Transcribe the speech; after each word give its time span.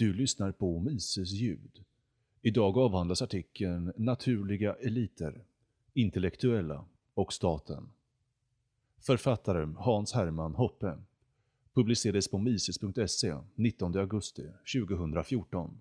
Du 0.00 0.12
lyssnar 0.12 0.52
på 0.52 0.80
Mises 0.80 1.30
ljud. 1.30 1.84
Idag 2.42 2.78
avhandlas 2.78 3.22
artikeln 3.22 3.92
Naturliga 3.96 4.74
eliter, 4.74 5.44
intellektuella 5.92 6.84
och 7.14 7.32
staten. 7.32 7.90
Författare 8.98 9.74
Hans 9.78 10.12
Hermann 10.12 10.54
Hoppe. 10.54 10.98
Publicerades 11.72 12.28
på 12.28 12.38
mises.se 12.38 13.36
19 13.54 13.98
augusti 13.98 14.46
2014. 14.74 15.80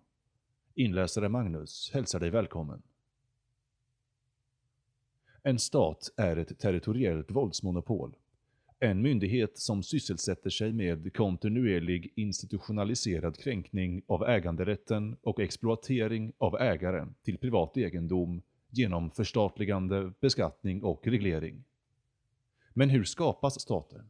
Inläsare 0.73 1.29
Magnus 1.29 1.91
hälsar 1.93 2.19
dig 2.19 2.29
välkommen. 2.29 2.81
En 5.43 5.59
stat 5.59 6.13
är 6.15 6.37
ett 6.37 6.59
territoriellt 6.59 7.31
våldsmonopol 7.31 8.15
en 8.79 9.01
myndighet 9.01 9.57
som 9.57 9.83
sysselsätter 9.83 10.49
sig 10.49 10.73
med 10.73 11.15
kontinuerlig 11.15 12.13
institutionaliserad 12.15 13.37
kränkning 13.37 14.01
av 14.07 14.23
äganderätten 14.23 15.17
och 15.21 15.39
exploatering 15.39 16.31
av 16.37 16.55
ägaren 16.61 17.15
till 17.23 17.37
privat 17.37 17.77
egendom 17.77 18.41
genom 18.69 19.11
förstatligande, 19.11 20.13
beskattning 20.19 20.83
och 20.83 21.07
reglering. 21.07 21.63
Men 22.73 22.89
hur 22.89 23.03
skapas 23.03 23.61
stater? 23.61 24.03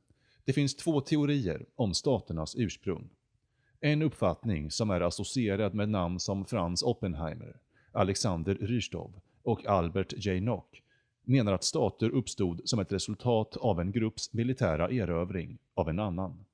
Det 0.45 0.53
finns 0.53 0.75
två 0.75 1.01
teorier 1.01 1.65
om 1.75 1.93
staternas 1.93 2.55
ursprung. 2.57 3.09
En 3.79 4.01
uppfattning 4.01 4.71
som 4.71 4.89
är 4.89 5.01
associerad 5.01 5.73
med 5.73 5.89
namn 5.89 6.19
som 6.19 6.45
Franz 6.45 6.83
Oppenheimer, 6.83 7.55
Alexander 7.91 8.55
Rystov 8.55 9.21
och 9.43 9.65
Albert 9.65 10.13
J. 10.17 10.41
Nock 10.41 10.83
menar 11.29 11.53
att 11.53 11.63
stater 11.63 12.09
uppstod 12.09 12.61
som 12.65 12.79
ett 12.79 12.91
resultat 12.91 13.57
av 13.57 13.79
en 13.79 13.91
grupps 13.91 14.33
militära 14.33 14.91
erövring 14.91 15.57
av 15.73 15.89
en 15.89 15.99
annan. 15.99 16.45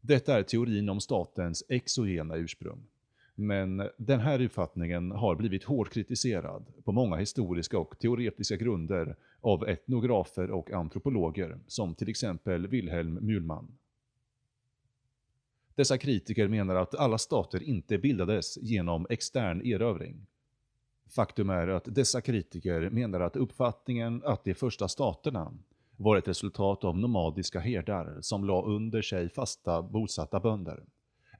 Detta 0.00 0.38
är 0.38 0.42
teorin 0.42 0.88
om 0.88 1.00
statens 1.00 1.64
exogena 1.68 2.36
ursprung. 2.36 2.86
Men 3.34 3.88
den 3.96 4.20
här 4.20 4.40
uppfattningen 4.40 5.10
har 5.10 5.34
blivit 5.34 5.64
hårt 5.64 5.90
kritiserad 5.90 6.66
på 6.84 6.92
många 6.92 7.16
historiska 7.16 7.78
och 7.78 7.98
teoretiska 7.98 8.56
grunder 8.56 9.16
av 9.40 9.68
etnografer 9.68 10.50
och 10.50 10.70
antropologer, 10.70 11.58
som 11.66 11.94
till 11.94 12.08
exempel 12.08 12.66
Wilhelm 12.66 13.18
Mühlmann. 13.18 13.68
Dessa 15.74 15.98
kritiker 15.98 16.48
menar 16.48 16.74
att 16.74 16.94
alla 16.94 17.18
stater 17.18 17.62
inte 17.62 17.98
bildades 17.98 18.58
genom 18.62 19.06
extern 19.10 19.62
erövring, 19.62 20.26
Faktum 21.08 21.50
är 21.50 21.68
att 21.68 21.94
dessa 21.94 22.20
kritiker 22.20 22.90
menar 22.90 23.20
att 23.20 23.36
uppfattningen 23.36 24.22
att 24.24 24.44
de 24.44 24.54
första 24.54 24.88
staterna 24.88 25.52
var 25.96 26.16
ett 26.16 26.28
resultat 26.28 26.84
av 26.84 26.98
nomadiska 26.98 27.60
herdar 27.60 28.18
som 28.20 28.44
la 28.44 28.62
under 28.62 29.02
sig 29.02 29.28
fasta 29.28 29.82
bosatta 29.82 30.40
bönder, 30.40 30.84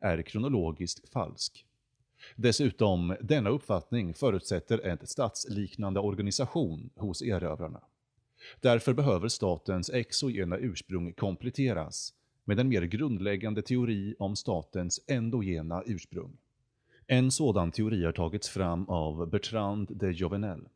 är 0.00 0.22
kronologiskt 0.22 1.08
falsk. 1.08 1.66
Dessutom, 2.36 3.16
denna 3.20 3.50
uppfattning 3.50 4.14
förutsätter 4.14 4.78
en 4.86 5.06
statsliknande 5.06 6.00
organisation 6.00 6.90
hos 6.96 7.22
erövrarna. 7.22 7.80
Därför 8.60 8.94
behöver 8.94 9.28
statens 9.28 9.90
exogena 9.90 10.58
ursprung 10.58 11.12
kompletteras 11.12 12.14
med 12.44 12.60
en 12.60 12.68
mer 12.68 12.82
grundläggande 12.82 13.62
teori 13.62 14.14
om 14.18 14.36
statens 14.36 15.00
endogena 15.06 15.82
ursprung. 15.86 16.36
En 17.08 17.30
sådan 17.30 17.70
teori 17.70 18.04
har 18.04 18.12
tagits 18.12 18.48
fram 18.48 18.88
av 18.88 19.30
Bertrand 19.30 19.96
de 19.96 20.12
Jovenel. 20.12 20.68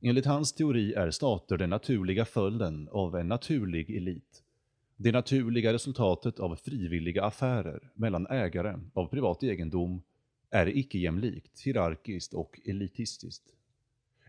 Enligt 0.00 0.26
hans 0.26 0.52
teori 0.52 0.94
är 0.94 1.10
stater 1.10 1.58
den 1.58 1.70
naturliga 1.70 2.24
följden 2.24 2.88
av 2.92 3.16
en 3.16 3.28
naturlig 3.28 3.90
elit. 3.96 4.42
Det 4.96 5.12
naturliga 5.12 5.72
resultatet 5.72 6.40
av 6.40 6.56
frivilliga 6.56 7.24
affärer 7.24 7.90
mellan 7.94 8.26
ägare 8.26 8.78
av 8.94 9.06
privat 9.06 9.42
egendom 9.42 10.02
är 10.50 10.76
icke-jämlikt, 10.78 11.60
hierarkiskt 11.60 12.34
och 12.34 12.60
elitistiskt. 12.64 13.44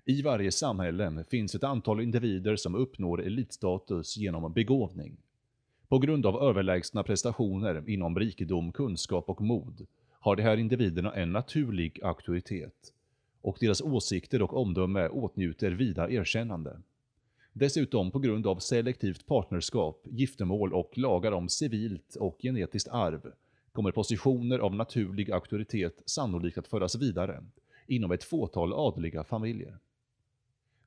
I 0.06 0.22
varje 0.22 0.52
samhälle 0.52 1.26
finns 1.30 1.56
ett 1.56 1.64
antal 1.64 2.02
individer 2.02 2.56
som 2.56 2.76
uppnår 2.76 3.24
elitstatus 3.24 4.18
genom 4.18 4.54
begåvning. 4.54 5.18
På 5.88 6.00
grund 6.00 6.26
av 6.26 6.44
överlägsna 6.50 7.04
prestationer 7.04 7.90
inom 7.90 8.20
rikedom, 8.20 8.72
kunskap 8.72 9.30
och 9.30 9.42
mod 9.42 9.88
har 10.22 10.36
de 10.36 10.44
här 10.44 10.58
individerna 10.58 11.14
en 11.14 11.32
naturlig 11.32 12.00
auktoritet 12.04 12.94
och 13.42 13.58
deras 13.60 13.82
åsikter 13.82 14.42
och 14.42 14.58
omdöme 14.58 15.08
åtnjuter 15.08 15.72
vida 15.72 16.10
erkännande. 16.10 16.82
Dessutom 17.54 18.12
på 18.12 18.20
grund 18.20 18.48
av 18.48 18.60
selektivt 18.60 19.26
partnerskap, 19.26 20.02
giftermål 20.10 20.74
och 20.74 20.98
lagar 20.98 21.32
om 21.32 21.50
civilt 21.50 22.16
och 22.16 22.38
genetiskt 22.42 22.90
arv 22.90 23.32
kommer 23.72 23.92
positioner 23.92 24.60
av 24.60 24.76
naturlig 24.76 25.32
auktoritet 25.32 26.02
sannolikt 26.06 26.58
att 26.58 26.68
föras 26.68 26.96
vidare 26.96 27.44
inom 27.88 28.12
ett 28.12 28.24
fåtal 28.24 28.74
adliga 28.74 29.24
familjer. 29.24 29.78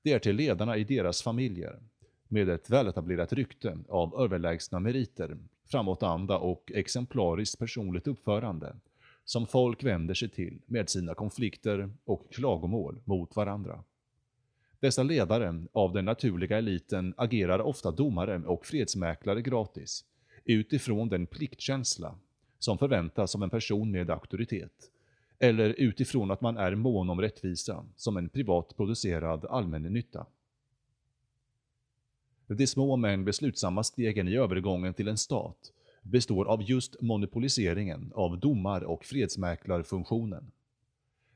Det 0.03 0.13
är 0.13 0.19
till 0.19 0.37
ledarna 0.37 0.77
i 0.77 0.85
deras 0.85 1.23
familjer, 1.23 1.81
med 2.29 2.49
ett 2.49 2.71
väletablerat 2.71 3.33
rykte 3.33 3.79
av 3.89 4.21
överlägsna 4.21 4.81
meriter, 4.81 5.39
framåtanda 5.67 6.39
och 6.39 6.73
exemplariskt 6.75 7.59
personligt 7.59 8.07
uppförande, 8.07 8.77
som 9.25 9.47
folk 9.47 9.85
vänder 9.85 10.15
sig 10.15 10.29
till 10.29 10.59
med 10.67 10.89
sina 10.89 11.15
konflikter 11.15 11.91
och 12.05 12.33
klagomål 12.33 13.01
mot 13.05 13.37
varandra. 13.37 13.85
Dessa 14.81 15.03
ledare 15.03 15.65
av 15.73 15.93
den 15.93 16.05
naturliga 16.05 16.59
eliten 16.59 17.15
agerar 17.17 17.59
ofta 17.59 17.91
domare 17.91 18.39
och 18.39 18.67
fredsmäklare 18.67 19.43
gratis, 19.43 20.05
utifrån 20.45 21.09
den 21.09 21.27
pliktkänsla 21.27 22.19
som 22.59 22.79
förväntas 22.79 23.35
av 23.35 23.43
en 23.43 23.51
person 23.51 23.91
med 23.91 24.11
auktoritet, 24.11 24.91
eller 25.39 25.69
utifrån 25.69 26.31
att 26.31 26.41
man 26.41 26.57
är 26.57 26.75
mån 26.75 27.11
om 27.11 27.21
rättvisa 27.21 27.85
som 27.97 28.17
en 28.17 28.29
privat 28.29 28.77
producerad 28.77 29.45
allmännytta. 29.45 30.27
De 32.47 32.67
små 32.67 32.97
men 32.97 33.25
beslutsamma 33.25 33.85
stegen 33.85 34.29
i 34.29 34.37
övergången 34.37 34.95
till 34.95 35.09
en 35.09 35.19
stat 35.19 35.73
består 36.05 36.45
av 36.45 36.63
just 36.63 37.01
monopoliseringen 37.01 38.13
av 38.15 38.39
domar- 38.39 38.85
och 38.85 39.05
fredsmäklarfunktionen. 39.05 40.51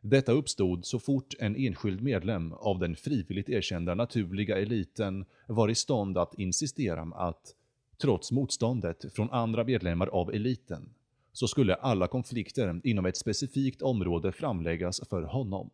Detta 0.00 0.32
uppstod 0.32 0.84
så 0.84 0.98
fort 0.98 1.34
en 1.38 1.56
enskild 1.56 2.02
medlem 2.02 2.52
av 2.52 2.78
den 2.78 2.96
frivilligt 2.96 3.48
erkända 3.48 3.94
naturliga 3.94 4.58
eliten 4.58 5.24
var 5.46 5.68
i 5.68 5.74
stånd 5.74 6.18
att 6.18 6.38
insistera 6.38 7.02
att, 7.02 7.54
trots 7.96 8.32
motståndet 8.32 9.14
från 9.14 9.30
andra 9.30 9.64
medlemmar 9.64 10.06
av 10.06 10.34
eliten, 10.34 10.88
så 11.32 11.48
skulle 11.48 11.74
alla 11.74 12.06
konflikter 12.06 12.80
inom 12.84 13.06
ett 13.06 13.16
specifikt 13.16 13.82
område 13.82 14.32
framläggas 14.32 15.00
för 15.10 15.22
honom. 15.22 15.70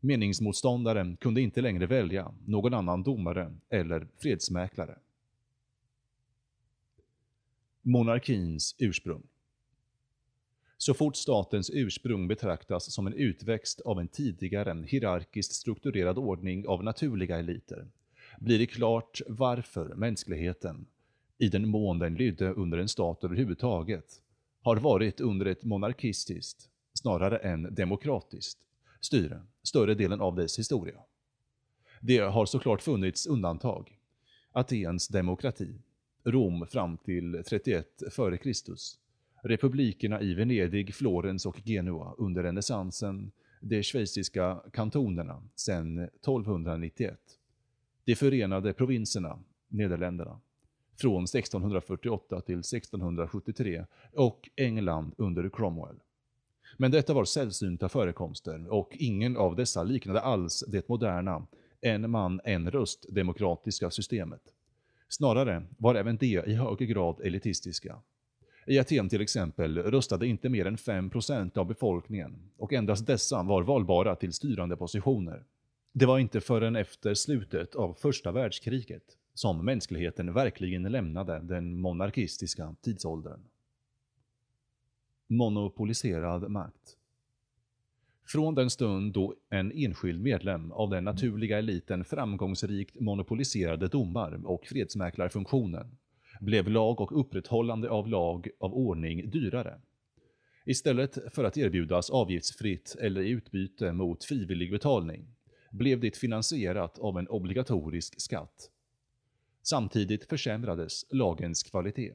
Meningsmotståndaren 0.00 1.16
kunde 1.16 1.40
inte 1.40 1.60
längre 1.60 1.86
välja 1.86 2.34
någon 2.46 2.74
annan 2.74 3.02
domare 3.02 3.54
eller 3.68 4.06
fredsmäklare. 4.18 4.98
Monarkins 7.84 8.74
ursprung 8.78 9.22
Så 10.78 10.94
fort 10.94 11.16
statens 11.16 11.70
ursprung 11.70 12.28
betraktas 12.28 12.92
som 12.92 13.06
en 13.06 13.14
utväxt 13.14 13.80
av 13.80 14.00
en 14.00 14.08
tidigare 14.08 14.84
hierarkiskt 14.86 15.52
strukturerad 15.52 16.18
ordning 16.18 16.68
av 16.68 16.84
naturliga 16.84 17.38
eliter, 17.38 17.88
blir 18.38 18.58
det 18.58 18.66
klart 18.66 19.20
varför 19.28 19.94
mänskligheten, 19.94 20.86
i 21.38 21.48
den 21.48 21.68
mån 21.68 21.98
den 21.98 22.14
lydde 22.14 22.52
under 22.52 22.78
en 22.78 22.88
stat 22.88 23.24
överhuvudtaget, 23.24 24.22
har 24.60 24.76
varit 24.76 25.20
under 25.20 25.46
ett 25.46 25.64
monarkistiskt, 25.64 26.70
snarare 26.94 27.38
än 27.38 27.74
demokratiskt, 27.74 28.58
styre 29.00 29.42
större 29.62 29.94
delen 29.94 30.20
av 30.20 30.36
dess 30.36 30.58
historia. 30.58 31.00
Det 32.00 32.18
har 32.18 32.46
såklart 32.46 32.82
funnits 32.82 33.26
undantag. 33.26 33.98
Atens 34.52 35.08
demokrati, 35.08 35.74
Rom 36.24 36.66
fram 36.66 36.96
till 36.96 37.42
31 37.48 38.02
f.Kr. 38.06 38.52
Republikerna 39.42 40.20
i 40.20 40.34
Venedig, 40.34 40.94
Florens 40.94 41.46
och 41.46 41.60
Genua 41.64 42.14
under 42.18 42.42
renässansen, 42.42 43.32
de 43.60 43.82
schweiziska 43.82 44.62
kantonerna 44.72 45.42
sedan 45.54 45.98
1291. 45.98 47.18
De 48.04 48.14
förenade 48.14 48.72
provinserna, 48.72 49.38
Nederländerna, 49.68 50.40
från 51.00 51.24
1648 51.24 52.40
till 52.40 52.58
1673 52.58 53.86
och 54.12 54.50
England 54.56 55.14
under 55.16 55.48
Cromwell. 55.48 55.96
Men 56.76 56.90
detta 56.90 57.14
var 57.14 57.24
sällsynta 57.24 57.88
förekomster 57.88 58.72
och 58.72 58.96
ingen 58.98 59.36
av 59.36 59.56
dessa 59.56 59.82
liknade 59.82 60.20
alls 60.20 60.64
det 60.68 60.88
moderna 60.88 61.46
en 61.80 62.10
man, 62.10 62.40
en 62.44 62.70
röst 62.70 63.06
demokratiska 63.08 63.90
systemet. 63.90 64.42
Snarare 65.12 65.62
var 65.78 65.94
även 65.94 66.16
de 66.16 66.26
i 66.26 66.54
hög 66.54 66.78
grad 66.78 67.20
elitistiska. 67.20 67.98
I 68.66 68.78
Aten 68.78 69.08
till 69.08 69.20
exempel 69.20 69.78
röstade 69.78 70.26
inte 70.26 70.48
mer 70.48 70.66
än 70.66 70.76
5% 70.76 71.58
av 71.58 71.66
befolkningen 71.66 72.50
och 72.56 72.72
endast 72.72 73.06
dessa 73.06 73.42
var 73.42 73.62
valbara 73.62 74.16
till 74.16 74.32
styrande 74.32 74.76
positioner. 74.76 75.44
Det 75.92 76.06
var 76.06 76.18
inte 76.18 76.40
förrän 76.40 76.76
efter 76.76 77.14
slutet 77.14 77.74
av 77.74 77.94
första 77.94 78.32
världskriget 78.32 79.02
som 79.34 79.64
mänskligheten 79.64 80.32
verkligen 80.32 80.82
lämnade 80.82 81.40
den 81.40 81.80
monarkistiska 81.80 82.74
tidsåldern. 82.80 83.40
monopoliserad 85.28 86.50
makt. 86.50 86.96
Från 88.26 88.54
den 88.54 88.70
stund 88.70 89.12
då 89.12 89.34
en 89.50 89.72
enskild 89.72 90.22
medlem 90.22 90.72
av 90.72 90.90
den 90.90 91.04
naturliga 91.04 91.58
eliten 91.58 92.04
framgångsrikt 92.04 93.00
monopoliserade 93.00 93.88
domar 93.88 94.46
och 94.46 94.66
fredsmäklarfunktionen 94.66 95.96
blev 96.40 96.68
lag 96.68 97.00
och 97.00 97.20
upprätthållande 97.20 97.90
av 97.90 98.08
lag 98.08 98.48
av 98.60 98.74
ordning 98.74 99.30
dyrare. 99.30 99.80
Istället 100.66 101.34
för 101.34 101.44
att 101.44 101.56
erbjudas 101.56 102.10
avgiftsfritt 102.10 102.96
eller 103.00 103.20
i 103.20 103.30
utbyte 103.30 103.92
mot 103.92 104.24
frivillig 104.24 104.70
betalning 104.70 105.26
blev 105.70 106.00
det 106.00 106.16
finansierat 106.16 106.98
av 106.98 107.18
en 107.18 107.28
obligatorisk 107.28 108.20
skatt. 108.20 108.70
Samtidigt 109.62 110.28
försämrades 110.28 111.06
lagens 111.10 111.62
kvalitet. 111.62 112.14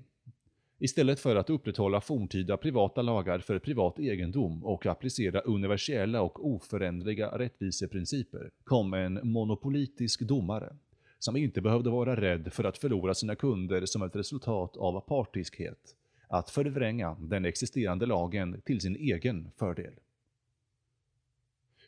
Istället 0.80 1.20
för 1.20 1.36
att 1.36 1.50
upprätthålla 1.50 2.02
forntida 2.02 2.58
privata 2.58 3.02
lagar 3.02 3.40
för 3.40 3.60
privat 3.60 4.00
egendom 4.00 4.66
och 4.66 4.86
applicera 4.86 5.40
universella 5.40 6.22
och 6.22 6.48
oföränderliga 6.48 7.28
rättviseprinciper 7.28 8.52
kom 8.64 8.94
en 8.94 9.20
monopolitisk 9.24 10.22
domare 10.22 10.76
som 11.20 11.36
inte 11.36 11.62
behövde 11.62 11.90
vara 11.90 12.22
rädd 12.22 12.54
för 12.54 12.64
att 12.64 12.78
förlora 12.78 13.14
sina 13.14 13.36
kunder 13.36 13.86
som 13.86 14.02
ett 14.02 14.16
resultat 14.16 14.78
av 14.78 15.02
partiskhet, 15.02 15.96
att 16.28 16.50
förvränga 16.50 17.18
den 17.20 17.46
existerande 17.46 18.06
lagen 18.06 18.62
till 18.66 18.82
sin 18.82 18.96
egen 18.96 19.52
fördel. 19.60 19.94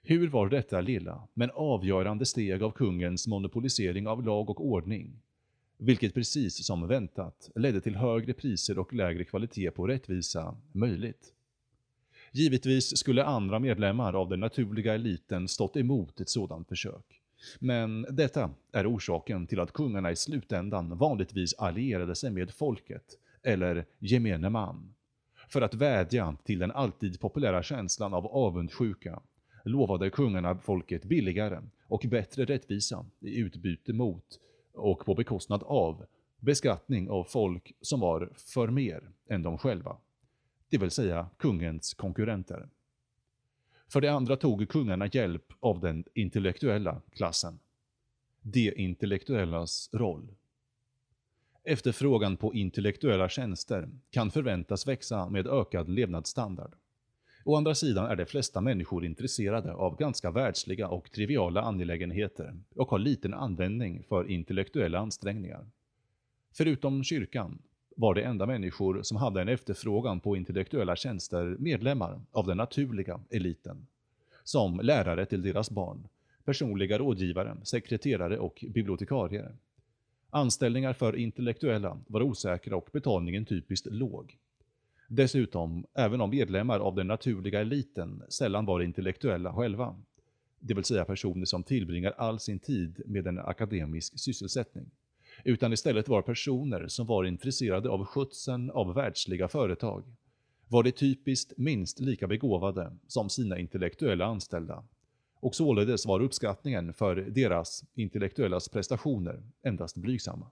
Hur 0.02 0.28
var 0.28 0.50
detta 0.50 0.82
lilla, 0.82 1.28
men 1.34 1.52
avgörande 1.54 2.26
steg 2.26 2.64
av 2.64 2.72
kungens 2.72 3.28
monopolisering 3.28 4.08
av 4.08 4.24
lag 4.24 4.50
och 4.50 4.66
ordning 4.66 5.22
vilket 5.80 6.14
precis 6.14 6.66
som 6.66 6.88
väntat 6.88 7.50
ledde 7.56 7.82
till 7.82 7.96
högre 7.96 8.34
priser 8.34 8.80
och 8.80 8.94
lägre 8.94 9.24
kvalitet 9.24 9.72
på 9.72 9.88
rättvisa 9.88 10.58
möjligt. 10.72 11.34
Givetvis 12.32 12.98
skulle 12.98 13.24
andra 13.24 13.60
medlemmar 13.60 14.14
av 14.14 14.30
den 14.30 14.40
naturliga 14.40 14.94
eliten 14.94 15.48
stått 15.48 15.78
emot 15.78 16.20
ett 16.20 16.30
sådant 16.30 16.68
försök. 16.68 17.22
Men 17.60 18.06
detta 18.10 18.52
är 18.72 18.92
orsaken 18.96 19.48
till 19.48 19.60
att 19.60 19.74
kungarna 19.74 20.12
i 20.12 20.16
slutändan 20.16 20.98
vanligtvis 20.98 21.54
allierade 21.54 22.16
sig 22.16 22.32
med 22.32 22.52
folket, 22.52 23.04
eller 23.44 23.86
gemene 24.00 24.50
man. 24.50 24.94
För 25.50 25.62
att 25.62 25.74
vädja 25.74 26.38
till 26.44 26.60
den 26.60 26.72
alltid 26.72 27.20
populära 27.20 27.64
känslan 27.64 28.14
av 28.14 28.28
avundsjuka 28.28 29.22
lovade 29.66 30.10
kungarna 30.10 30.58
folket 30.58 31.06
billigare 31.06 31.62
och 31.88 32.06
bättre 32.10 32.46
rättvisa 32.46 33.06
i 33.20 33.40
utbyte 33.40 33.94
mot 33.94 34.40
och 34.74 35.06
på 35.06 35.16
bekostnad 35.16 35.64
av 35.64 36.06
beskattning 36.40 37.10
av 37.10 37.24
folk 37.24 37.74
som 37.82 38.00
var 38.00 38.30
för 38.36 38.68
mer 38.68 39.12
än 39.30 39.44
de 39.44 39.58
själva, 39.58 39.98
det 40.70 40.78
vill 40.78 40.92
säga 40.92 41.30
kungens 41.38 41.94
konkurrenter. 41.94 42.70
För 43.88 44.02
det 44.02 44.08
andra 44.08 44.36
tog 44.36 44.70
kungarna 44.70 45.08
hjälp 45.08 45.54
av 45.60 45.80
den 45.80 46.04
intellektuella 46.14 47.02
klassen. 47.12 47.60
De 48.42 48.74
intellektuellas 48.76 49.90
roll. 49.94 50.36
Efterfrågan 51.64 52.38
på 52.38 52.54
intellektuella 52.54 53.30
tjänster 53.30 53.90
kan 54.10 54.32
förväntas 54.32 54.88
växa 54.88 55.30
med 55.30 55.48
ökad 55.48 55.90
levnadsstandard. 55.90 56.76
Å 57.44 57.56
andra 57.56 57.76
sidan 57.76 58.06
är 58.06 58.16
de 58.16 58.26
flesta 58.26 58.62
människor 58.62 59.06
intresserade 59.06 59.74
av 59.74 59.98
ganska 59.98 60.32
världsliga 60.32 60.88
och 60.88 61.12
triviala 61.12 61.62
angelägenheter 61.62 62.54
och 62.76 62.90
har 62.90 63.00
liten 63.00 63.34
användning 63.34 64.04
för 64.10 64.32
intellektuella 64.32 65.00
ansträngningar. 65.00 65.68
Förutom 66.52 67.04
kyrkan 67.04 67.62
var 67.96 68.14
de 68.14 68.24
enda 68.24 68.46
människor 68.46 69.04
som 69.04 69.18
hade 69.18 69.42
en 69.42 69.50
efterfrågan 69.50 70.20
på 70.20 70.38
intellektuella 70.38 70.96
tjänster 70.96 71.56
medlemmar 71.60 72.22
av 72.32 72.48
den 72.48 72.58
naturliga 72.58 73.20
eliten. 73.30 73.88
Som 74.44 74.80
lärare 74.80 75.26
till 75.26 75.42
deras 75.42 75.72
barn, 75.72 76.08
personliga 76.46 76.98
rådgivare, 76.98 77.58
sekreterare 77.64 78.38
och 78.38 78.66
bibliotekarier. 78.70 79.56
Anställningar 80.30 80.94
för 80.94 81.16
intellektuella 81.16 81.98
var 82.08 82.22
osäkra 82.22 82.76
och 82.76 82.90
betalningen 82.92 83.46
typiskt 83.46 83.88
låg. 83.92 84.38
Dessutom, 85.12 85.86
även 85.94 86.22
om 86.22 86.30
medlemmar 86.30 86.80
av 86.80 86.96
den 86.96 87.08
naturliga 87.08 87.62
eliten 87.62 88.24
sällan 88.30 88.66
var 88.66 88.82
intellektuella 88.82 89.54
själva, 89.54 89.96
det 90.60 90.74
vill 90.74 90.84
säga 90.84 91.06
personer 91.06 91.46
som 91.46 91.64
tillbringar 91.64 92.14
all 92.18 92.40
sin 92.40 92.60
tid 92.60 93.02
med 93.06 93.28
en 93.28 93.40
akademisk 93.40 94.20
sysselsättning, 94.20 94.92
utan 95.44 95.74
istället 95.74 96.08
var 96.08 96.22
personer 96.22 96.88
som 96.88 97.06
var 97.08 97.24
intresserade 97.24 97.90
av 97.90 98.06
skötseln 98.06 98.72
av 98.72 98.94
världsliga 98.94 99.48
företag, 99.48 100.04
var 100.68 100.84
de 100.84 100.92
typiskt 100.92 101.54
minst 101.58 102.00
lika 102.00 102.28
begåvade 102.28 102.98
som 103.08 103.30
sina 103.30 103.58
intellektuella 103.58 104.26
anställda, 104.26 104.84
och 105.34 105.56
således 105.56 106.06
var 106.06 106.20
uppskattningen 106.20 106.94
för 106.94 107.16
deras 107.16 107.84
intellektuellas 107.96 108.70
prestationer 108.70 109.44
endast 109.64 109.98
blygsamma. 109.98 110.52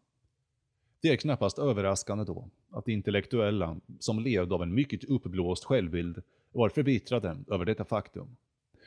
Det 1.02 1.10
är 1.10 1.16
knappast 1.18 1.60
överraskande 1.60 2.24
då 2.24 2.50
att 2.72 2.88
intellektuella, 2.88 3.78
som 4.00 4.20
levde 4.20 4.56
av 4.56 4.64
en 4.64 4.74
mycket 4.74 5.04
uppblåst 5.04 5.64
självbild, 5.64 6.22
var 6.52 6.70
förbittrade 6.70 7.38
över 7.52 7.66
detta 7.66 7.86
faktum. 7.86 8.36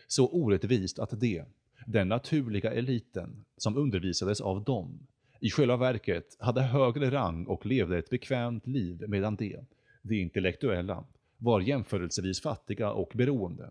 Så 0.07 0.29
orättvist 0.29 0.99
att 0.99 1.21
det, 1.21 1.45
den 1.87 2.09
naturliga 2.09 2.73
eliten, 2.73 3.45
som 3.57 3.77
undervisades 3.77 4.41
av 4.41 4.65
dem, 4.65 5.07
i 5.41 5.51
själva 5.51 5.77
verket 5.77 6.37
hade 6.39 6.63
högre 6.63 7.11
rang 7.11 7.47
och 7.47 7.67
levde 7.67 7.99
ett 7.99 8.11
bekvämt 8.11 8.67
liv 8.67 9.05
medan 9.09 9.37
de, 9.37 9.57
de 10.03 10.21
intellektuella, 10.21 11.05
var 11.39 11.61
jämförelsevis 11.61 12.43
fattiga 12.43 12.93
och 12.93 13.13
beroende. 13.15 13.71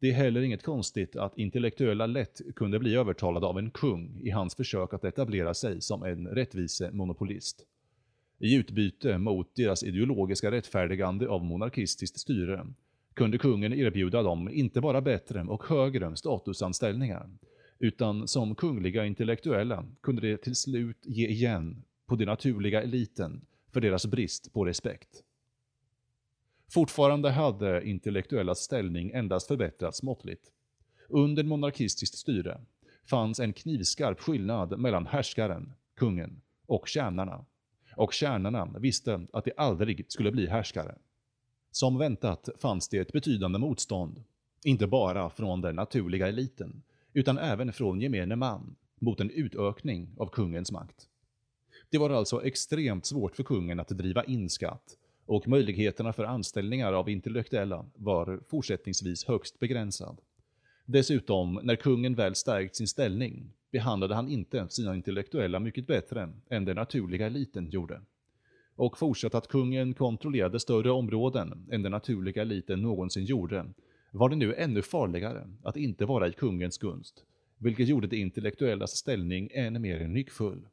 Det 0.00 0.10
är 0.10 0.14
heller 0.14 0.40
inget 0.42 0.62
konstigt 0.62 1.16
att 1.16 1.38
intellektuella 1.38 2.06
lätt 2.06 2.40
kunde 2.56 2.78
bli 2.78 2.96
övertalade 2.96 3.46
av 3.46 3.58
en 3.58 3.70
kung 3.70 4.20
i 4.22 4.30
hans 4.30 4.54
försök 4.54 4.94
att 4.94 5.04
etablera 5.04 5.54
sig 5.54 5.80
som 5.80 6.02
en 6.02 6.26
rättvisemonopolist. 6.26 7.66
I 8.38 8.56
utbyte 8.56 9.18
mot 9.18 9.54
deras 9.54 9.82
ideologiska 9.82 10.50
rättfärdigande 10.50 11.28
av 11.28 11.44
monarkistiskt 11.44 12.18
styre 12.18 12.66
kunde 13.14 13.38
kungen 13.38 13.72
erbjuda 13.72 14.22
dem 14.22 14.48
inte 14.48 14.80
bara 14.80 15.00
bättre 15.00 15.42
och 15.42 15.64
högre 15.64 16.16
statusanställningar, 16.16 17.30
utan 17.78 18.28
som 18.28 18.54
kungliga 18.54 19.06
intellektuella 19.06 19.84
kunde 20.00 20.22
de 20.22 20.36
till 20.36 20.56
slut 20.56 20.98
ge 21.02 21.28
igen 21.28 21.82
på 22.06 22.16
den 22.16 22.26
naturliga 22.26 22.82
eliten 22.82 23.40
för 23.72 23.80
deras 23.80 24.06
brist 24.06 24.52
på 24.52 24.64
respekt. 24.64 25.24
Fortfarande 26.70 27.30
hade 27.30 27.88
intellektuellas 27.88 28.58
ställning 28.58 29.10
endast 29.10 29.48
förbättrats 29.48 30.02
måttligt. 30.02 30.52
Under 31.08 31.44
monarkistiskt 31.44 32.18
styre 32.18 32.60
fanns 33.04 33.40
en 33.40 33.52
knivskarp 33.52 34.20
skillnad 34.20 34.78
mellan 34.78 35.06
härskaren, 35.06 35.72
kungen, 35.96 36.40
och 36.66 36.88
tjänarna. 36.88 37.44
Och 37.96 38.12
tjänarna 38.12 38.78
visste 38.78 39.26
att 39.32 39.44
de 39.44 39.52
aldrig 39.56 40.04
skulle 40.08 40.32
bli 40.32 40.46
härskare. 40.46 40.94
Som 41.70 41.98
väntat 41.98 42.48
fanns 42.58 42.88
det 42.88 42.98
ett 42.98 43.12
betydande 43.12 43.58
motstånd, 43.58 44.24
inte 44.64 44.86
bara 44.86 45.30
från 45.30 45.60
den 45.60 45.76
naturliga 45.76 46.28
eliten, 46.28 46.82
utan 47.12 47.38
även 47.38 47.72
från 47.72 48.00
gemene 48.00 48.36
man, 48.36 48.76
mot 48.98 49.20
en 49.20 49.30
utökning 49.30 50.14
av 50.18 50.26
kungens 50.26 50.72
makt. 50.72 51.08
Det 51.90 51.98
var 51.98 52.10
alltså 52.10 52.44
extremt 52.44 53.06
svårt 53.06 53.36
för 53.36 53.42
kungen 53.42 53.80
att 53.80 53.88
driva 53.88 54.24
in 54.24 54.50
skatt 54.50 54.96
och 55.30 55.48
möjligheterna 55.48 56.12
för 56.12 56.24
anställningar 56.24 56.92
av 56.92 57.08
intellektuella 57.08 57.86
var 57.94 58.40
fortsättningsvis 58.48 59.24
högst 59.24 59.58
begränsad. 59.58 60.20
Dessutom, 60.86 61.60
när 61.62 61.76
kungen 61.76 62.14
väl 62.14 62.34
stärkt 62.34 62.76
sin 62.76 62.88
ställning, 62.88 63.52
behandlade 63.72 64.14
han 64.14 64.28
inte 64.28 64.68
sina 64.68 64.94
intellektuella 64.94 65.60
mycket 65.60 65.86
bättre 65.86 66.32
än 66.50 66.64
den 66.64 66.76
naturliga 66.76 67.26
eliten 67.26 67.70
gjorde. 67.70 68.00
Och 68.76 68.98
fortsatt 68.98 69.34
att 69.34 69.48
kungen 69.48 69.94
kontrollerade 69.94 70.60
större 70.60 70.90
områden 70.90 71.68
än 71.72 71.82
den 71.82 71.92
naturliga 71.92 72.42
eliten 72.42 72.82
någonsin 72.82 73.24
gjorde, 73.24 73.66
var 74.12 74.28
det 74.28 74.36
nu 74.36 74.54
ännu 74.54 74.82
farligare 74.82 75.48
att 75.62 75.76
inte 75.76 76.04
vara 76.04 76.28
i 76.28 76.32
kungens 76.32 76.78
gunst, 76.78 77.24
vilket 77.58 77.88
gjorde 77.88 78.06
de 78.06 78.16
intellektuellas 78.16 78.90
ställning 78.90 79.50
än 79.52 79.82
mer 79.82 80.08
nyckfull. 80.08 80.66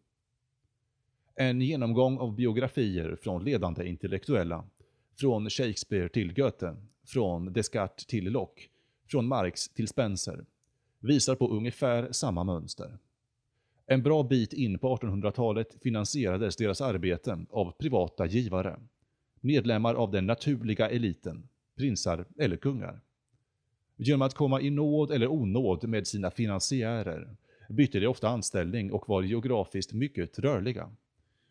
En 1.40 1.62
genomgång 1.62 2.18
av 2.18 2.36
biografier 2.36 3.18
från 3.22 3.44
ledande 3.44 3.88
intellektuella, 3.88 4.64
från 5.20 5.50
Shakespeare 5.50 6.10
till 6.10 6.34
Goethe, 6.34 6.76
från 7.06 7.54
Descartes 7.54 8.06
till 8.06 8.32
Locke, 8.32 8.62
från 9.08 9.28
Marx 9.28 9.70
till 9.70 9.88
Spencer, 9.88 10.46
visar 11.00 11.36
på 11.36 11.50
ungefär 11.50 12.12
samma 12.12 12.44
mönster. 12.44 12.98
En 13.86 14.04
bra 14.04 14.24
bit 14.24 14.54
in 14.54 14.80
på 14.80 14.98
1800-talet 14.98 15.76
finansierades 15.84 16.56
deras 16.56 16.82
arbeten 16.82 17.48
av 17.50 17.72
privata 17.72 18.26
givare, 18.26 18.80
medlemmar 19.42 19.94
av 19.94 20.12
den 20.12 20.26
naturliga 20.26 20.90
eliten, 20.90 21.50
prinsar 21.76 22.26
eller 22.38 22.58
kungar. 22.58 23.02
Genom 23.98 24.22
att 24.22 24.34
komma 24.34 24.62
i 24.62 24.70
nåd 24.70 25.12
eller 25.12 25.32
onåd 25.32 25.88
med 25.88 26.08
sina 26.08 26.32
finansiärer 26.32 27.36
bytte 27.70 28.00
de 28.00 28.08
ofta 28.08 28.30
anställning 28.30 28.92
och 28.92 29.10
var 29.10 29.24
geografiskt 29.24 29.94
mycket 29.94 30.40
rörliga. 30.40 30.92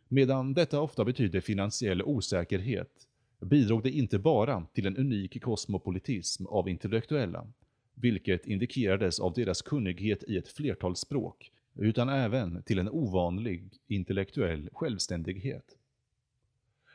Medan 0.09 0.55
detta 0.55 0.81
ofta 0.81 1.05
betyder 1.05 1.41
finansiell 1.41 2.03
osäkerhet 2.03 3.09
bidrog 3.41 3.83
det 3.83 3.91
inte 3.91 4.19
bara 4.19 4.67
till 4.73 4.87
en 4.87 4.97
unik 4.97 5.43
kosmopolitism 5.43 6.47
av 6.47 6.69
intellektuella, 6.69 7.47
vilket 7.95 8.47
indikerades 8.47 9.21
av 9.21 9.33
deras 9.33 9.63
kunnighet 9.63 10.25
i 10.29 10.37
ett 10.37 10.49
flertal 10.49 10.97
språk, 10.97 11.53
utan 11.75 12.09
även 12.09 12.63
till 12.63 12.79
en 12.79 12.89
ovanlig 12.89 13.71
intellektuell 13.87 14.69
självständighet. 14.73 15.77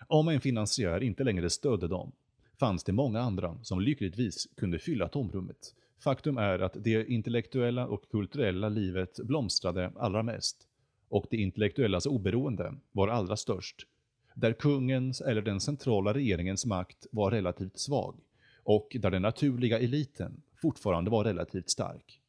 Om 0.08 0.28
en 0.28 0.42
finansiär 0.42 1.04
inte 1.04 1.24
längre 1.24 1.50
stödde 1.50 1.88
dem, 1.88 2.12
fanns 2.60 2.84
det 2.84 2.92
många 2.92 3.20
andra 3.20 3.58
som 3.64 3.82
lyckligtvis 3.82 4.48
kunde 4.56 4.80
fylla 4.80 5.08
tomrummet. 5.08 5.76
Faktum 6.00 6.38
är 6.38 6.60
att 6.60 6.78
det 6.80 7.10
intellektuella 7.10 7.88
och 7.88 8.10
kulturella 8.12 8.70
livet 8.70 9.20
blomstrade 9.24 9.92
allra 9.96 10.24
mest, 10.24 10.68
och 11.12 11.26
det 11.30 11.38
intellektuellas 11.38 11.96
alltså 11.96 12.10
oberoende 12.10 12.74
var 12.92 13.08
allra 13.08 13.38
störst, 13.38 13.88
där 14.36 14.54
kungens 14.54 15.22
eller 15.22 15.42
den 15.42 15.60
centrala 15.60 16.14
regeringens 16.14 16.66
makt 16.66 17.08
var 17.12 17.32
relativt 17.32 17.80
svag, 17.80 18.16
och 18.64 18.98
där 19.00 19.12
den 19.12 19.22
naturliga 19.22 19.80
eliten 19.80 20.42
fortfarande 20.62 21.12
var 21.12 21.24
relativt 21.24 21.70
stark. 21.70 22.22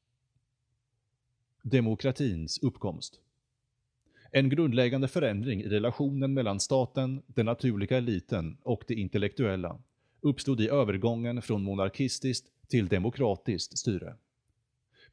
Demokratins 1.63 2.59
uppkomst 2.59 3.21
en 4.35 4.49
grundläggande 4.49 5.09
förändring 5.09 5.61
i 5.61 5.69
relationen 5.69 6.35
mellan 6.35 6.61
staten, 6.61 7.23
den 7.27 7.47
naturliga 7.47 7.97
eliten 7.97 8.57
och 8.63 8.85
det 8.87 8.95
intellektuella 8.95 9.79
uppstod 10.21 10.61
i 10.61 10.69
övergången 10.69 11.43
från 11.43 11.63
monarkistiskt 11.63 12.47
till 12.69 12.89
demokratiskt 12.89 13.79
styre. 13.79 14.17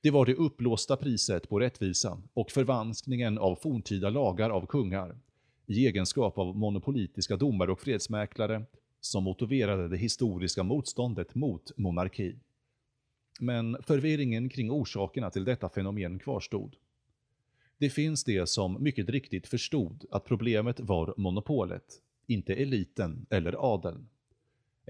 Det 0.02 0.12
var 0.12 0.26
det 0.26 0.36
upplåsta 0.36 0.96
priset 0.98 1.50
på 1.50 1.60
rättvisa 1.60 2.22
och 2.34 2.52
förvanskningen 2.52 3.38
av 3.38 3.56
forntida 3.56 4.10
lagar 4.10 4.50
av 4.50 4.66
kungar, 4.66 5.18
i 5.66 5.88
egenskap 5.88 6.38
av 6.38 6.58
monopolitiska 6.58 7.38
domare 7.38 7.72
och 7.72 7.80
fredsmäklare, 7.80 8.66
som 9.02 9.24
motiverade 9.24 9.88
det 9.88 9.98
historiska 9.98 10.64
motståndet 10.64 11.36
mot 11.36 11.78
monarki. 11.78 12.36
Men 13.40 13.78
förvirringen 13.84 14.50
kring 14.50 14.72
orsakerna 14.72 15.30
till 15.30 15.44
detta 15.44 15.70
fenomen 15.70 16.20
kvarstod. 16.20 16.76
Det 17.78 17.90
finns 17.90 18.24
det 18.24 18.50
som 18.50 18.84
mycket 18.84 19.10
riktigt 19.10 19.48
förstod 19.48 20.06
att 20.12 20.26
problemet 20.26 20.80
var 20.80 21.14
monopolet, 21.18 21.86
inte 22.28 22.54
eliten 22.54 23.26
eller 23.30 23.74
adeln. 23.74 24.10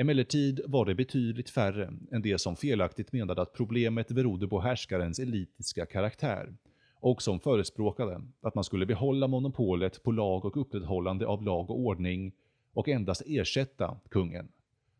Emellertid 0.01 0.61
var 0.65 0.85
det 0.85 0.95
betydligt 0.95 1.49
färre 1.49 1.93
än 2.11 2.21
det 2.21 2.37
som 2.37 2.55
felaktigt 2.55 3.13
menade 3.13 3.41
att 3.41 3.53
problemet 3.53 4.07
berodde 4.07 4.47
på 4.47 4.59
härskarens 4.59 5.19
elitiska 5.19 5.85
karaktär 5.85 6.53
och 6.93 7.21
som 7.21 7.39
förespråkade 7.39 8.21
att 8.41 8.55
man 8.55 8.63
skulle 8.63 8.85
behålla 8.85 9.27
monopolet 9.27 10.03
på 10.03 10.11
lag 10.11 10.45
och 10.45 10.57
upprätthållande 10.57 11.27
av 11.27 11.43
lag 11.43 11.69
och 11.69 11.79
ordning 11.79 12.31
och 12.73 12.87
endast 12.87 13.23
ersätta 13.25 13.99
kungen 14.09 14.47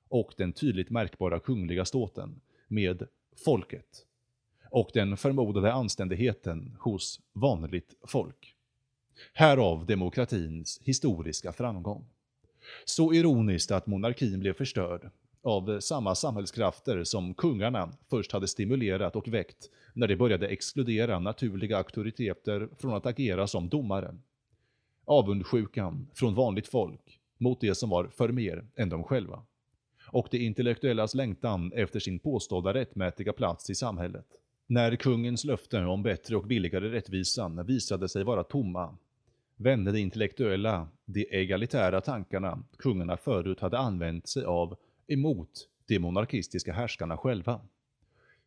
och 0.10 0.34
den 0.38 0.54
tydligt 0.54 0.90
märkbara 0.90 1.40
kungliga 1.40 1.86
ståten 1.86 2.42
med 2.68 3.08
folket 3.46 4.06
och 4.72 4.90
den 4.94 5.18
förmodade 5.18 5.74
anständigheten 5.74 6.76
hos 6.80 7.22
vanligt 7.34 7.96
folk. 8.08 8.56
Härav 9.34 9.86
demokratins 9.86 10.80
historiska 10.84 11.52
framgång. 11.52 12.06
Så 12.86 13.14
ironiskt 13.14 13.72
att 13.72 13.88
monarkin 13.88 14.40
blev 14.40 14.54
förstörd 14.54 15.10
av 15.42 15.80
samma 15.80 16.16
samhällskrafter 16.16 17.04
som 17.04 17.34
kungarna 17.34 17.92
först 18.10 18.32
hade 18.32 18.48
stimulerat 18.48 19.16
och 19.16 19.28
väckt 19.28 19.70
när 19.94 20.08
de 20.08 20.16
började 20.16 20.48
exkludera 20.48 21.20
naturliga 21.20 21.78
auktoriteter 21.78 22.70
från 22.80 22.94
att 22.94 23.06
agera 23.06 23.48
som 23.48 23.70
domare. 23.70 24.16
Avundsjukan 25.06 26.08
från 26.14 26.36
vanligt 26.36 26.68
folk 26.68 27.20
mot 27.38 27.62
det 27.62 27.76
som 27.76 27.90
var 27.90 28.08
för 28.08 28.30
mer 28.30 28.66
än 28.76 28.90
de 28.90 29.04
själva. 29.04 29.46
Och 30.12 30.28
det 30.32 30.38
intellektuellas 30.38 31.14
längtan 31.16 31.74
efter 31.74 32.00
sin 32.00 32.20
påstådda 32.20 32.74
rättmätiga 32.74 33.34
plats 33.34 33.70
i 33.70 33.76
samhället. 33.76 34.26
När 34.68 34.96
kungens 34.96 35.44
löften 35.44 35.88
om 35.88 36.04
bättre 36.04 36.36
och 36.36 36.48
billigare 36.48 36.90
rättvisan 36.90 37.66
visade 37.66 38.10
sig 38.10 38.24
vara 38.24 38.44
tomma 38.44 38.98
vände 39.60 39.92
de 39.92 40.00
intellektuella 40.00 40.88
de 41.06 41.28
egalitära 41.32 42.02
tankarna 42.02 42.64
kungarna 42.78 43.18
förut 43.18 43.60
hade 43.60 43.78
använt 43.78 44.28
sig 44.28 44.44
av 44.44 44.78
emot 45.08 45.68
de 45.88 46.00
monarkistiska 46.00 46.74
härskarna 46.74 47.18
själva. 47.18 47.62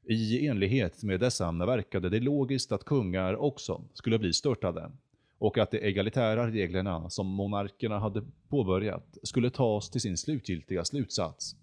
I 0.04 0.46
enlighet 0.46 1.02
med 1.02 1.20
dessa 1.20 1.52
verkade 1.52 2.08
det 2.08 2.20
logiskt 2.20 2.72
att 2.72 2.84
kungar 2.84 3.36
också 3.36 3.84
skulle 3.94 4.18
bli 4.18 4.32
störtade 4.32 4.90
och 5.38 5.58
att 5.58 5.70
de 5.70 5.78
egalitära 5.78 6.50
reglerna 6.50 7.10
som 7.10 7.26
monarkerna 7.26 7.98
hade 7.98 8.22
påbörjat 8.48 9.18
skulle 9.22 9.50
tas 9.50 9.90
till 9.90 10.00
sin 10.00 10.16
slutgiltiga 10.16 10.84
slutsats. 10.84 11.56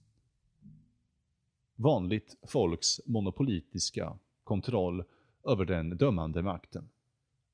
Vanligt 1.76 2.38
folks 2.48 3.02
monopolitiska 3.06 4.18
kontroll 4.44 5.04
över 5.48 5.66
den 5.66 5.90
dömande 5.90 6.42
makten. 6.42 6.90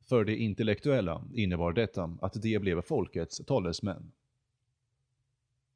För 0.05 0.23
de 0.23 0.35
intellektuella 0.35 1.23
innebar 1.33 1.73
detta 1.73 2.17
att 2.21 2.33
de 2.33 2.59
blev 2.59 2.81
folkets 2.81 3.41
talesmän. 3.47 4.11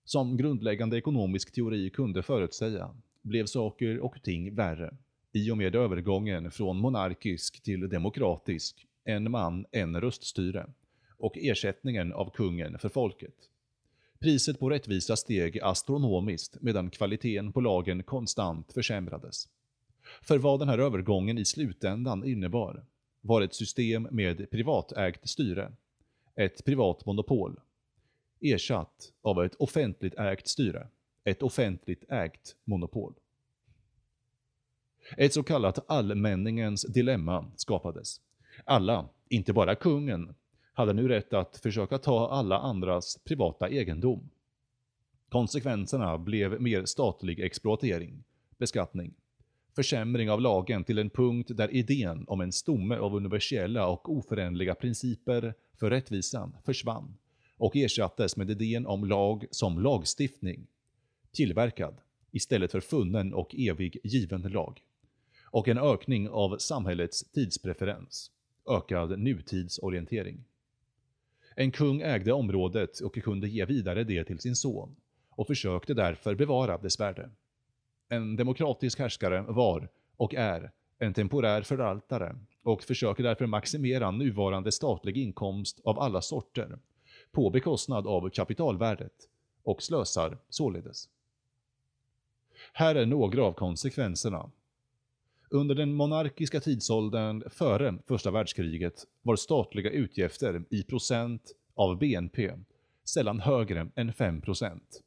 Som 0.03 0.38
grundläggande 0.38 0.98
ekonomisk 0.98 1.51
teori 1.51 1.89
kunde 1.89 2.24
förutsäga 2.24 2.95
blev 3.21 3.45
saker 3.45 4.00
och 4.00 4.24
ting 4.24 4.55
värre 4.55 4.98
i 5.31 5.51
och 5.51 5.57
med 5.57 5.75
övergången 5.75 6.51
från 6.51 6.77
monarkisk 6.77 7.63
till 7.63 7.89
demokratisk, 7.89 8.88
en 9.03 9.31
man, 9.31 9.65
en 9.71 10.01
röststyre 10.01 10.69
och 11.17 11.38
ersättningen 11.38 12.13
av 12.13 12.31
kungen 12.31 12.79
för 12.79 12.89
folket. 12.89 13.36
Priset 14.19 14.59
på 14.59 14.69
rättvisa 14.69 15.15
steg 15.15 15.59
astronomiskt 15.59 16.57
medan 16.62 16.89
kvaliteten 16.89 17.53
på 17.53 17.62
lagen 17.62 18.03
konstant 18.03 18.74
försämrades. 18.74 19.50
För 20.21 20.38
vad 20.38 20.59
den 20.59 20.69
här 20.69 20.79
övergången 20.79 21.38
i 21.38 21.45
slutändan 21.45 22.25
innebar 22.25 22.86
var 23.22 23.42
ett 23.42 23.56
system 23.56 24.08
med 24.12 24.52
privatägt 24.52 25.30
styre, 25.30 25.72
ett 26.36 26.66
privat 26.66 27.06
monopol, 27.06 27.60
ersatt 28.42 29.14
av 29.22 29.44
ett 29.44 29.56
offentligt 29.56 30.20
ägt 30.20 30.48
styre, 30.48 30.88
ett 31.24 31.44
offentligt 31.44 32.12
ägt 32.12 32.56
monopol. 32.64 33.14
Ett 35.18 35.34
så 35.34 35.44
kallat 35.44 35.86
allmänningens 35.88 36.82
dilemma 36.82 37.52
skapades. 37.56 38.22
Alla, 38.66 39.10
inte 39.30 39.54
bara 39.54 39.76
kungen, 39.76 40.36
hade 40.74 40.94
nu 40.94 41.08
rätt 41.08 41.34
att 41.34 41.58
försöka 41.58 41.98
ta 41.98 42.30
alla 42.30 42.60
andras 42.60 43.18
privata 43.24 43.70
egendom. 43.70 44.30
Konsekvenserna 45.30 46.18
blev 46.18 46.62
mer 46.62 46.86
statlig 46.86 47.40
exploatering, 47.40 48.24
beskattning, 48.58 49.14
försämring 49.79 50.29
av 50.29 50.41
lagen 50.41 50.83
till 50.83 50.98
en 50.98 51.09
punkt 51.09 51.51
där 51.53 51.74
idén 51.74 52.25
om 52.27 52.41
en 52.41 52.51
stomme 52.51 52.95
av 52.95 53.15
universella 53.15 53.88
och 53.88 54.17
oföränderliga 54.17 54.75
principer 54.75 55.53
för 55.79 55.89
rättvisan 55.89 56.57
försvann 56.65 57.17
och 57.57 57.75
ersattes 57.75 58.38
med 58.38 58.50
idén 58.50 58.86
om 58.86 59.05
lag 59.05 59.45
som 59.51 59.79
lagstiftning, 59.79 60.67
tillverkad 61.31 61.98
istället 62.31 62.71
för 62.71 62.79
funnen 62.79 63.33
och 63.33 63.55
evig 63.55 63.98
given 64.03 64.41
lag, 64.41 64.81
och 65.43 65.67
en 65.67 65.77
ökning 65.77 66.29
av 66.29 66.57
samhällets 66.57 67.31
tidspreferens, 67.31 68.31
ökad 68.69 69.19
nutidsorientering. 69.19 70.43
En 71.55 71.71
kung 71.71 72.01
ägde 72.01 72.33
området 72.33 73.00
och 73.00 73.15
kunde 73.15 73.48
ge 73.50 73.65
vidare 73.65 74.03
det 74.03 74.24
till 74.24 74.39
sin 74.39 74.55
son 74.55 74.95
och 75.29 75.48
försökte 75.48 75.93
därför 75.93 76.36
bevara 76.36 76.77
dess 76.77 77.00
värde. 77.00 77.29
En 78.10 78.36
demokratisk 78.36 79.00
härskare 79.00 79.42
var, 79.42 79.89
och 80.18 80.36
är, 80.36 80.72
en 81.00 81.13
temporär 81.13 81.62
förvaltare 81.62 82.36
och 82.63 82.84
försöker 82.84 83.24
därför 83.24 83.46
maximera 83.46 84.12
nuvarande 84.12 84.72
statlig 84.72 85.18
inkomst 85.18 85.80
av 85.84 86.00
alla 86.00 86.22
sorter 86.22 86.80
på 87.32 87.50
bekostnad 87.50 88.08
av 88.08 88.30
kapitalvärdet 88.30 89.13
och 89.63 89.84
slösar 89.84 90.38
således. 90.50 91.10
Här 92.74 92.96
är 92.96 93.06
några 93.06 93.44
av 93.44 93.54
konsekvenserna. 93.54 94.51
Under 95.50 95.75
den 95.75 95.94
monarkiska 95.94 96.60
tidsåldern 96.60 97.50
före 97.50 97.98
första 98.08 98.32
världskriget 98.32 99.06
var 99.22 99.36
statliga 99.36 99.89
utgifter 99.89 100.63
i 100.70 100.84
procent 100.84 101.56
av 101.75 101.98
BNP 101.98 102.51
sällan 103.04 103.39
högre 103.39 103.88
än 103.96 104.13
5 104.13 104.42
procent. 104.42 105.04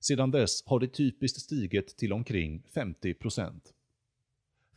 Sedan 0.00 0.30
dess 0.30 0.62
har 0.66 0.80
det 0.80 0.88
typiskt 0.88 1.40
stigit 1.40 1.96
till 1.96 2.12
omkring 2.12 2.62
50 2.74 3.14
procent. 3.14 3.74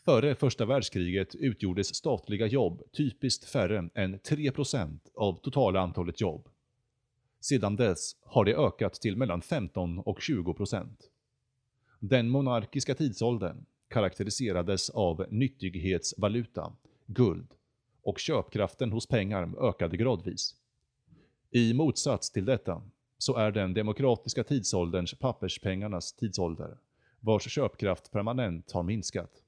Före 0.05 0.35
första 0.35 0.65
världskriget 0.65 1.35
utgjordes 1.35 1.95
statliga 1.95 2.47
jobb 2.47 2.81
typiskt 2.91 3.45
färre 3.45 3.89
än 3.93 4.19
3 4.19 4.51
procent 4.51 5.11
av 5.15 5.39
totala 5.39 5.79
antalet 5.79 6.21
jobb. 6.21 6.49
Sedan 7.39 7.75
dess 7.75 8.15
har 8.21 8.45
det 8.45 8.55
ökat 8.55 8.93
till 8.93 9.17
mellan 9.17 9.41
15 9.41 9.99
och 9.99 10.21
20 10.21 10.53
procent. 10.53 11.09
Den 11.99 12.29
monarkiska 12.29 12.95
tidsåldern 12.95 13.65
karaktäriserades 13.89 14.89
av 14.89 15.25
nyttighetsvaluta, 15.29 16.73
guld, 17.05 17.47
och 18.01 18.19
köpkraften 18.19 18.91
hos 18.91 19.07
pengar 19.07 19.67
ökade 19.69 19.97
gradvis. 19.97 20.55
I 21.51 21.73
motsats 21.73 22.31
till 22.31 22.45
detta 22.45 22.81
så 23.23 23.35
är 23.35 23.51
den 23.51 23.73
demokratiska 23.73 24.43
tidsålderns 24.43 25.13
papperspengarnas 25.13 26.13
tidsålder, 26.13 26.77
vars 27.19 27.51
köpkraft 27.51 28.11
permanent 28.11 28.71
har 28.71 28.83
minskat. 28.83 29.43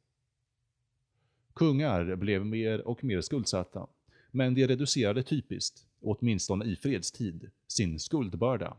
Kungar 1.54 2.16
blev 2.16 2.46
mer 2.46 2.88
och 2.88 3.04
mer 3.04 3.22
skuldsatta, 3.22 3.88
men 4.32 4.54
de 4.54 4.68
reducerade 4.68 5.24
typiskt, 5.24 5.88
åtminstone 6.02 6.66
i 6.66 6.76
fredstid, 6.76 7.52
sin 7.68 8.00
skuldbörda. 8.00 8.78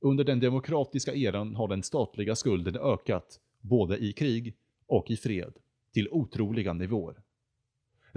Under 0.00 0.24
den 0.24 0.40
demokratiska 0.40 1.14
eran 1.14 1.54
har 1.54 1.68
den 1.68 1.82
statliga 1.82 2.36
skulden 2.36 2.76
ökat, 2.76 3.40
både 3.60 3.98
i 3.98 4.12
krig 4.12 4.56
och 4.86 5.10
i 5.10 5.16
fred, 5.16 5.52
till 5.92 6.08
otroliga 6.10 6.72
nivåer. 6.72 7.22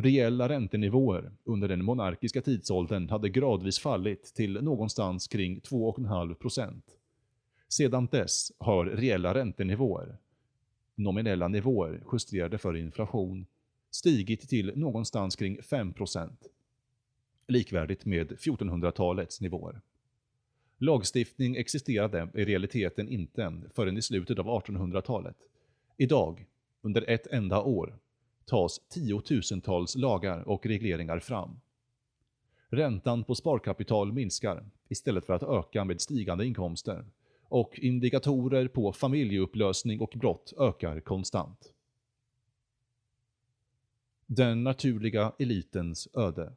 Reella 0.02 0.50
räntenivåer 0.50 1.32
under 1.44 1.68
den 1.68 1.86
monarkiska 1.86 2.42
tidsåldern 2.42 3.10
hade 3.10 3.30
gradvis 3.30 3.80
fallit 3.80 4.34
till 4.36 4.54
någonstans 4.54 5.28
kring 5.28 5.60
2,5% 5.60 6.82
Sedan 7.68 8.08
dess 8.12 8.52
har 8.58 8.86
reella 8.86 9.34
räntenivåer, 9.34 10.18
nominella 10.96 11.48
nivåer 11.48 12.04
justerade 12.12 12.58
för 12.58 12.78
inflation, 12.78 13.46
stigit 13.92 14.50
till 14.50 14.72
någonstans 14.76 15.36
kring 15.36 15.60
5% 15.60 16.30
likvärdigt 17.48 18.06
med 18.06 18.32
1400-talets 18.32 19.42
nivåer. 19.42 19.82
Lagstiftning 20.78 21.56
existerade 21.56 22.30
i 22.34 22.46
realiteten 22.46 23.10
inte 23.10 23.62
förrän 23.76 23.98
i 23.98 24.02
slutet 24.02 24.40
av 24.40 24.46
1800-talet. 24.46 25.38
Idag, 25.98 26.46
under 26.82 27.10
ett 27.10 27.28
enda 27.28 27.62
år, 27.62 28.00
tas 28.50 28.80
tiotusentals 28.90 29.96
lagar 29.96 30.48
och 30.48 30.66
regleringar 30.66 31.20
fram. 31.20 31.60
Räntan 32.70 33.24
på 33.24 33.36
sparkapital 33.36 34.14
minskar 34.14 34.70
istället 34.88 35.26
för 35.26 35.34
att 35.34 35.44
öka 35.44 35.86
med 35.86 36.02
stigande 36.02 36.46
inkomster 36.46 37.06
och 37.44 37.80
indikatorer 37.80 38.68
på 38.68 38.94
familjeupplösning 38.94 40.00
och 40.00 40.14
brott 40.16 40.54
ökar 40.60 41.00
konstant. 41.00 41.74
Den 44.26 44.64
naturliga 44.64 45.34
elitens 45.40 46.08
öde. 46.14 46.54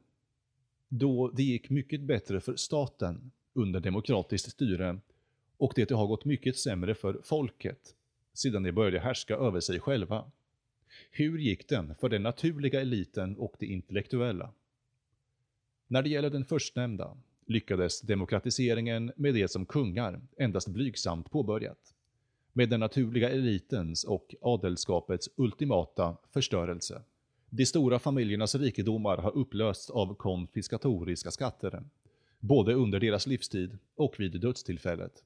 Då 0.89 1.27
det 1.27 1.43
gick 1.43 1.69
mycket 1.69 2.01
bättre 2.01 2.41
för 2.41 2.55
staten 2.55 3.31
under 3.53 3.79
demokratiskt 3.79 4.51
styre 4.51 4.99
och 5.57 5.73
det 5.75 5.91
har 5.91 6.07
gått 6.07 6.25
mycket 6.25 6.57
sämre 6.57 6.95
för 6.95 7.21
folket 7.23 7.95
sedan 8.33 8.63
de 8.63 8.71
började 8.71 8.99
härska 8.99 9.35
över 9.35 9.59
sig 9.59 9.79
själva. 9.79 10.31
Hur 11.11 11.37
gick 11.37 11.69
den 11.69 11.95
för 11.95 12.09
den 12.09 12.23
naturliga 12.23 12.81
eliten 12.81 13.37
och 13.37 13.55
de 13.59 13.65
intellektuella? 13.65 14.53
När 15.87 16.01
det 16.01 16.09
gäller 16.09 16.29
den 16.29 16.45
förstnämnda 16.45 17.17
lyckades 17.45 18.01
demokratiseringen 18.01 19.11
med 19.15 19.33
det 19.33 19.47
som 19.47 19.65
kungar 19.65 20.21
endast 20.37 20.67
blygsamt 20.67 21.31
påbörjat, 21.31 21.93
med 22.53 22.69
den 22.69 22.79
naturliga 22.79 23.29
elitens 23.29 24.03
och 24.03 24.35
adelskapets 24.41 25.29
ultimata 25.35 26.17
förstörelse. 26.31 27.01
De 27.49 27.65
stora 27.65 27.99
familjernas 27.99 28.55
rikedomar 28.55 29.17
har 29.17 29.37
upplösts 29.37 29.89
av 29.89 30.15
konfiskatoriska 30.15 31.31
skatter, 31.31 31.83
både 32.39 32.73
under 32.73 32.99
deras 32.99 33.27
livstid 33.27 33.77
och 33.95 34.15
vid 34.19 34.41
dödstillfället. 34.41 35.23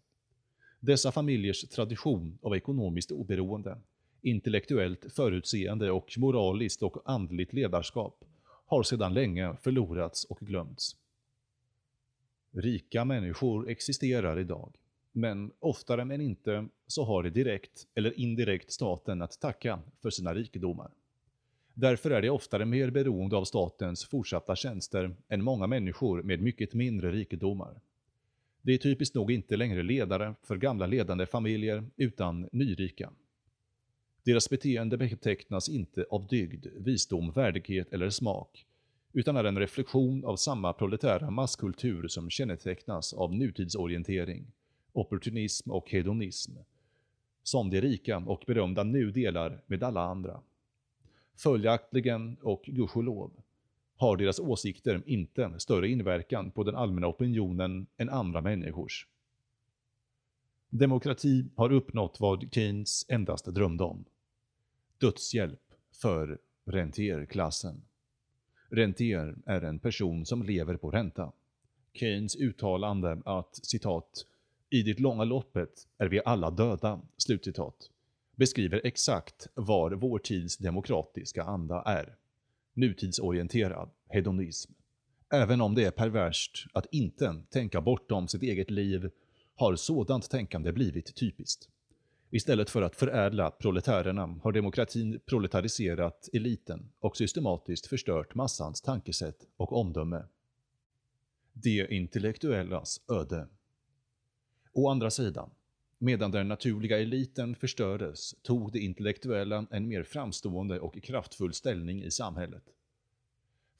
Dessa 0.79 1.11
familjers 1.11 1.61
tradition 1.61 2.37
av 2.41 2.55
ekonomiskt 2.55 3.11
oberoende, 3.11 3.77
intellektuellt 4.21 5.13
förutseende 5.13 5.91
och 5.91 6.13
moraliskt 6.17 6.83
och 6.83 7.01
andligt 7.05 7.53
ledarskap 7.53 8.23
har 8.65 8.83
sedan 8.83 9.13
länge 9.13 9.55
förlorats 9.61 10.25
och 10.25 10.39
glömts. 10.39 10.95
Rika 12.51 13.05
människor 13.05 13.69
existerar 13.69 14.39
idag, 14.39 14.75
men 15.11 15.51
oftare 15.59 16.01
än 16.01 16.21
inte 16.21 16.67
så 16.87 17.03
har 17.03 17.23
de 17.23 17.29
direkt 17.29 17.87
eller 17.95 18.19
indirekt 18.19 18.71
staten 18.71 19.21
att 19.21 19.41
tacka 19.41 19.79
för 20.01 20.09
sina 20.09 20.33
rikedomar. 20.33 20.91
Därför 21.73 22.11
är 22.11 22.21
de 22.21 22.29
oftare 22.29 22.65
mer 22.65 22.89
beroende 22.89 23.37
av 23.37 23.43
statens 23.43 24.05
fortsatta 24.05 24.55
tjänster 24.55 25.15
än 25.27 25.43
många 25.43 25.67
människor 25.67 26.23
med 26.23 26.41
mycket 26.41 26.73
mindre 26.73 27.11
rikedomar. 27.11 27.81
Det 28.61 28.73
är 28.73 28.77
typiskt 28.77 29.15
nog 29.15 29.31
inte 29.31 29.57
längre 29.57 29.83
ledare 29.83 30.35
för 30.43 30.57
gamla 30.57 30.87
ledande 30.87 31.25
familjer, 31.25 31.85
utan 31.97 32.49
nyrika. 32.51 33.11
Deras 34.27 34.49
beteende 34.49 34.97
betecknas 34.97 35.69
inte 35.69 36.05
av 36.09 36.27
dygd, 36.27 36.67
visdom, 36.75 37.31
värdighet 37.31 37.93
eller 37.93 38.09
smak, 38.09 38.65
utan 39.13 39.37
är 39.37 39.43
en 39.43 39.59
reflektion 39.59 40.25
av 40.25 40.35
samma 40.35 40.73
proletära 40.73 41.29
masskultur 41.31 42.07
som 42.07 42.29
kännetecknas 42.29 43.13
av 43.13 43.35
nutidsorientering, 43.35 44.51
opportunism 44.91 45.71
och 45.71 45.89
hedonism, 45.89 46.51
som 47.43 47.69
de 47.69 47.81
rika 47.81 48.17
och 48.17 48.43
berömda 48.47 48.83
nu 48.83 49.11
delar 49.11 49.61
med 49.67 49.83
alla 49.83 50.01
andra. 50.01 50.41
Följaktligen, 51.35 52.37
och 52.41 52.63
gudskelov, 52.65 53.31
har 53.95 54.17
deras 54.17 54.39
åsikter 54.39 55.03
inte 55.05 55.59
större 55.59 55.89
inverkan 55.89 56.51
på 56.51 56.63
den 56.63 56.75
allmänna 56.75 57.07
opinionen 57.07 57.87
än 57.97 58.09
andra 58.09 58.41
människors. 58.41 59.07
Demokrati 60.69 61.45
har 61.55 61.71
uppnått 61.71 62.19
vad 62.19 62.53
Keynes 62.53 63.05
endast 63.09 63.45
drömde 63.45 63.83
om. 63.83 64.05
Dödshjälp 64.99 65.61
för 65.91 66.39
rentierklassen. 66.65 67.81
Rentier 68.69 69.35
är 69.45 69.61
en 69.61 69.79
person 69.79 70.25
som 70.25 70.43
lever 70.43 70.77
på 70.77 70.91
ränta. 70.91 71.31
Keynes 71.93 72.35
uttalande 72.35 73.21
att 73.25 73.65
citat 73.65 74.25
”i 74.69 74.81
det 74.83 74.99
långa 74.99 75.23
loppet 75.23 75.87
är 75.97 76.07
vi 76.07 76.21
alla 76.25 76.51
döda” 76.51 77.01
slutcitat, 77.17 77.91
beskriver 78.35 78.81
exakt 78.83 79.47
var 79.53 79.91
vår 79.91 80.19
tids 80.19 80.57
demokratiska 80.57 81.43
anda 81.43 81.81
är 81.81 82.15
nutidsorienterad 82.73 83.89
hedonism. 84.09 84.71
Även 85.29 85.61
om 85.61 85.75
det 85.75 85.83
är 85.83 85.91
perverst 85.91 86.65
att 86.73 86.85
inte 86.91 87.43
tänka 87.49 87.81
bortom 87.81 88.27
sitt 88.27 88.43
eget 88.43 88.71
liv 88.71 89.09
har 89.55 89.75
sådant 89.75 90.29
tänkande 90.29 90.71
blivit 90.71 91.15
typiskt. 91.15 91.69
Istället 92.29 92.69
för 92.69 92.81
att 92.81 92.95
förädla 92.95 93.51
proletärerna 93.51 94.39
har 94.43 94.51
demokratin 94.51 95.19
proletariserat 95.25 96.29
eliten 96.33 96.91
och 96.99 97.17
systematiskt 97.17 97.87
förstört 97.87 98.35
massans 98.35 98.81
tankesätt 98.81 99.47
och 99.57 99.73
omdöme. 99.73 100.23
De 101.53 101.87
intellektuellas 101.89 103.01
öde. 103.11 103.47
Å 104.73 104.89
andra 104.89 105.09
sidan, 105.09 105.49
medan 105.97 106.31
den 106.31 106.47
naturliga 106.47 106.99
eliten 106.99 107.55
förstördes 107.55 108.35
tog 108.43 108.71
de 108.71 108.79
intellektuella 108.79 109.67
en 109.71 109.87
mer 109.87 110.03
framstående 110.03 110.79
och 110.79 111.03
kraftfull 111.03 111.53
ställning 111.53 112.03
i 112.03 112.11
samhället. 112.11 112.63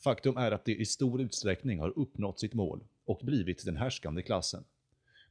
Faktum 0.03 0.37
är 0.37 0.51
att 0.51 0.65
de 0.65 0.75
i 0.75 0.85
stor 0.85 1.21
utsträckning 1.21 1.79
har 1.79 1.99
uppnått 1.99 2.39
sitt 2.39 2.53
mål 2.53 2.83
och 3.05 3.19
blivit 3.23 3.65
den 3.65 3.77
härskande 3.77 4.21
klassen, 4.21 4.63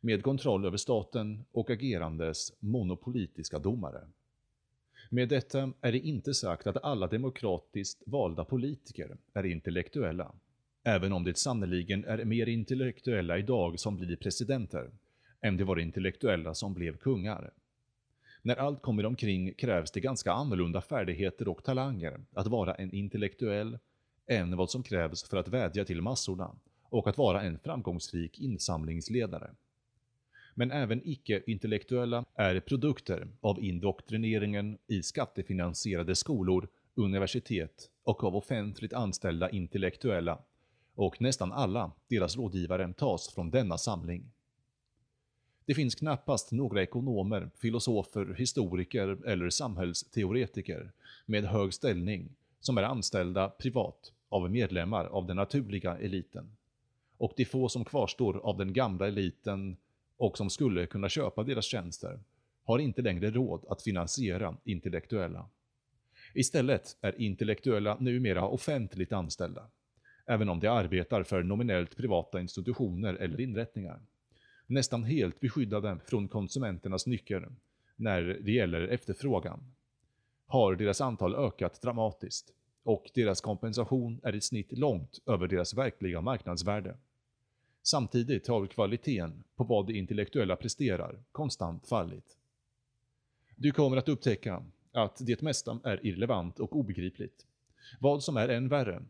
med 0.00 0.22
kontroll 0.22 0.64
över 0.64 0.76
staten 0.76 1.44
och 1.52 1.70
agerandes 1.70 2.52
monopolitiska 2.60 3.58
domare. 3.58 4.00
Med 5.10 5.28
detta 5.28 5.72
är 5.80 5.92
det 5.92 5.98
inte 5.98 6.34
sagt 6.34 6.66
att 6.66 6.84
alla 6.84 7.06
demokratiskt 7.06 8.02
valda 8.06 8.44
politiker 8.44 9.16
är 9.32 9.46
intellektuella, 9.46 10.32
även 10.84 11.12
om 11.12 11.24
det 11.24 11.38
sannoliken 11.38 12.04
är 12.04 12.24
mer 12.24 12.48
intellektuella 12.48 13.38
idag 13.38 13.80
som 13.80 13.96
blir 13.96 14.16
presidenter 14.16 14.90
än 15.40 15.56
det 15.56 15.64
var 15.64 15.78
intellektuella 15.78 16.54
som 16.54 16.74
blev 16.74 16.96
kungar. 16.96 17.50
När 18.42 18.56
allt 18.56 18.82
kommer 18.82 19.06
omkring 19.06 19.54
krävs 19.54 19.90
det 19.90 20.00
ganska 20.00 20.32
annorlunda 20.32 20.80
färdigheter 20.80 21.48
och 21.48 21.64
talanger 21.64 22.20
att 22.32 22.46
vara 22.46 22.74
en 22.74 22.94
intellektuell 22.94 23.78
än 24.26 24.56
vad 24.56 24.70
som 24.70 24.82
krävs 24.82 25.28
för 25.28 25.36
att 25.36 25.48
vädja 25.48 25.84
till 25.84 26.02
massorna 26.02 26.54
och 26.82 27.08
att 27.08 27.18
vara 27.18 27.42
en 27.42 27.58
framgångsrik 27.58 28.38
insamlingsledare. 28.38 29.50
Men 30.58 30.70
även 30.70 31.00
icke-intellektuella 31.04 32.24
är 32.34 32.60
produkter 32.60 33.28
av 33.40 33.64
indoktrineringen 33.64 34.78
i 34.86 35.02
skattefinansierade 35.02 36.14
skolor, 36.14 36.68
universitet 36.94 37.90
och 38.02 38.24
av 38.24 38.36
offentligt 38.36 38.92
anställda 38.92 39.50
intellektuella 39.50 40.38
och 40.94 41.20
nästan 41.20 41.52
alla 41.52 41.92
deras 42.08 42.36
rådgivare 42.36 42.92
tas 42.92 43.34
från 43.34 43.50
denna 43.50 43.78
samling. 43.78 44.30
Det 45.66 45.74
finns 45.74 45.94
knappast 45.94 46.52
några 46.52 46.82
ekonomer, 46.82 47.50
filosofer, 47.56 48.34
historiker 48.38 49.18
eller 49.26 49.50
samhällsteoretiker 49.50 50.92
med 51.26 51.44
hög 51.44 51.74
ställning 51.74 52.28
som 52.60 52.78
är 52.78 52.82
anställda 52.82 53.48
privat 53.48 54.12
av 54.28 54.50
medlemmar 54.50 55.04
av 55.04 55.26
den 55.26 55.36
naturliga 55.36 55.98
eliten. 55.98 56.56
Och 57.18 57.32
de 57.36 57.44
få 57.44 57.68
som 57.68 57.84
kvarstår 57.84 58.36
av 58.36 58.56
den 58.56 58.72
gamla 58.72 59.06
eliten 59.06 59.76
och 60.16 60.38
som 60.38 60.50
skulle 60.50 60.86
kunna 60.86 61.08
köpa 61.08 61.42
deras 61.42 61.64
tjänster 61.64 62.20
har 62.64 62.78
inte 62.78 63.02
längre 63.02 63.30
råd 63.30 63.64
att 63.68 63.82
finansiera 63.82 64.56
intellektuella. 64.64 65.48
Istället 66.34 66.96
är 67.00 67.20
intellektuella 67.20 67.96
numera 68.00 68.48
offentligt 68.48 69.12
anställda, 69.12 69.70
även 70.26 70.48
om 70.48 70.60
de 70.60 70.68
arbetar 70.68 71.22
för 71.22 71.42
nominellt 71.42 71.96
privata 71.96 72.40
institutioner 72.40 73.14
eller 73.14 73.40
inrättningar. 73.40 74.00
nästan 74.66 75.04
helt 75.04 75.40
beskyddade 75.40 75.98
från 76.06 76.28
konsumenternas 76.28 77.06
nycker 77.06 77.48
när 77.96 78.22
det 78.22 78.52
gäller 78.52 78.88
efterfrågan, 78.88 79.72
har 80.46 80.74
deras 80.74 81.00
antal 81.00 81.34
ökat 81.34 81.82
dramatiskt 81.82 82.52
och 82.82 83.10
deras 83.14 83.40
kompensation 83.40 84.20
är 84.22 84.34
i 84.34 84.40
snitt 84.40 84.78
långt 84.78 85.18
över 85.26 85.48
deras 85.48 85.74
verkliga 85.74 86.20
marknadsvärde. 86.20 86.96
Samtidigt 87.88 88.48
har 88.48 88.66
kvaliteten 88.66 89.44
på 89.56 89.64
vad 89.64 89.86
de 89.86 89.98
intellektuella 89.98 90.56
presterar 90.56 91.22
konstant 91.32 91.88
fallit. 91.88 92.36
Du 93.56 93.72
kommer 93.72 93.96
att 93.96 94.08
upptäcka 94.08 94.62
att 94.92 95.26
det 95.26 95.42
mesta 95.42 95.80
är 95.84 96.06
irrelevant 96.06 96.60
och 96.60 96.76
obegripligt. 96.76 97.46
Vad 98.00 98.22
som 98.22 98.36
är 98.36 98.48
än 98.48 98.68
värre, 98.68 99.02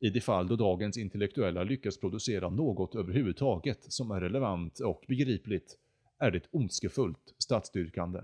i 0.00 0.10
de 0.10 0.20
fall 0.20 0.48
då 0.48 0.56
dagens 0.56 0.96
intellektuella 0.96 1.64
lyckas 1.64 1.98
producera 2.00 2.50
något 2.50 2.94
överhuvudtaget 2.94 3.92
som 3.92 4.10
är 4.10 4.20
relevant 4.20 4.80
och 4.80 5.04
begripligt, 5.08 5.78
är 6.18 6.30
det 6.30 6.48
ondskefullt 6.50 7.34
statsstyrkande. 7.38 8.20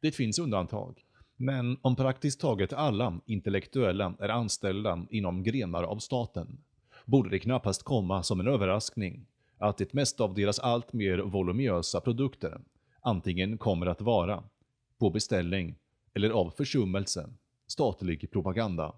Det 0.00 0.12
finns 0.12 0.38
undantag, 0.38 1.04
men 1.36 1.76
om 1.82 1.96
praktiskt 1.96 2.40
taget 2.40 2.72
alla 2.72 3.20
intellektuella 3.26 4.14
är 4.18 4.28
anställda 4.28 5.06
inom 5.10 5.42
grenar 5.42 5.82
av 5.82 5.98
staten, 5.98 6.58
borde 7.08 7.30
det 7.30 7.38
knappast 7.38 7.82
komma 7.82 8.22
som 8.22 8.40
en 8.40 8.48
överraskning 8.48 9.26
att 9.58 9.78
det 9.78 9.92
mesta 9.92 10.24
av 10.24 10.34
deras 10.34 10.58
allt 10.58 10.92
mer 10.92 11.18
voluminösa 11.18 12.00
produkter 12.00 12.60
antingen 13.00 13.58
kommer 13.58 13.86
att 13.86 14.00
vara, 14.00 14.44
på 14.98 15.10
beställning 15.10 15.74
eller 16.14 16.30
av 16.30 16.50
försummelse, 16.50 17.30
statlig 17.66 18.30
propaganda. 18.30 18.94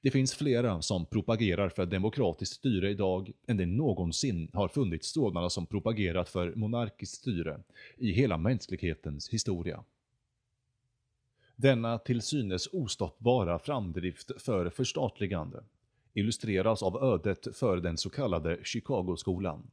Det 0.00 0.10
finns 0.10 0.34
flera 0.34 0.82
som 0.82 1.06
propagerar 1.06 1.68
för 1.68 1.86
demokratiskt 1.86 2.54
styre 2.54 2.90
idag 2.90 3.32
än 3.46 3.56
det 3.56 3.66
någonsin 3.66 4.50
har 4.52 4.68
funnits 4.68 5.12
sådana 5.12 5.50
som 5.50 5.66
propagerat 5.66 6.28
för 6.28 6.54
monarkiskt 6.54 7.14
styre 7.16 7.62
i 7.96 8.12
hela 8.12 8.38
mänsklighetens 8.38 9.28
historia. 9.28 9.84
Denna 11.56 11.98
till 11.98 12.22
synes 12.22 12.68
ostoppbara 12.72 13.58
framdrift 13.58 14.42
för 14.42 14.70
förstatligande 14.70 15.62
illustreras 16.14 16.82
av 16.82 17.04
ödet 17.04 17.56
för 17.56 17.76
den 17.76 17.96
så 17.96 18.10
kallade 18.10 18.58
Chicago-skolan. 18.64 19.70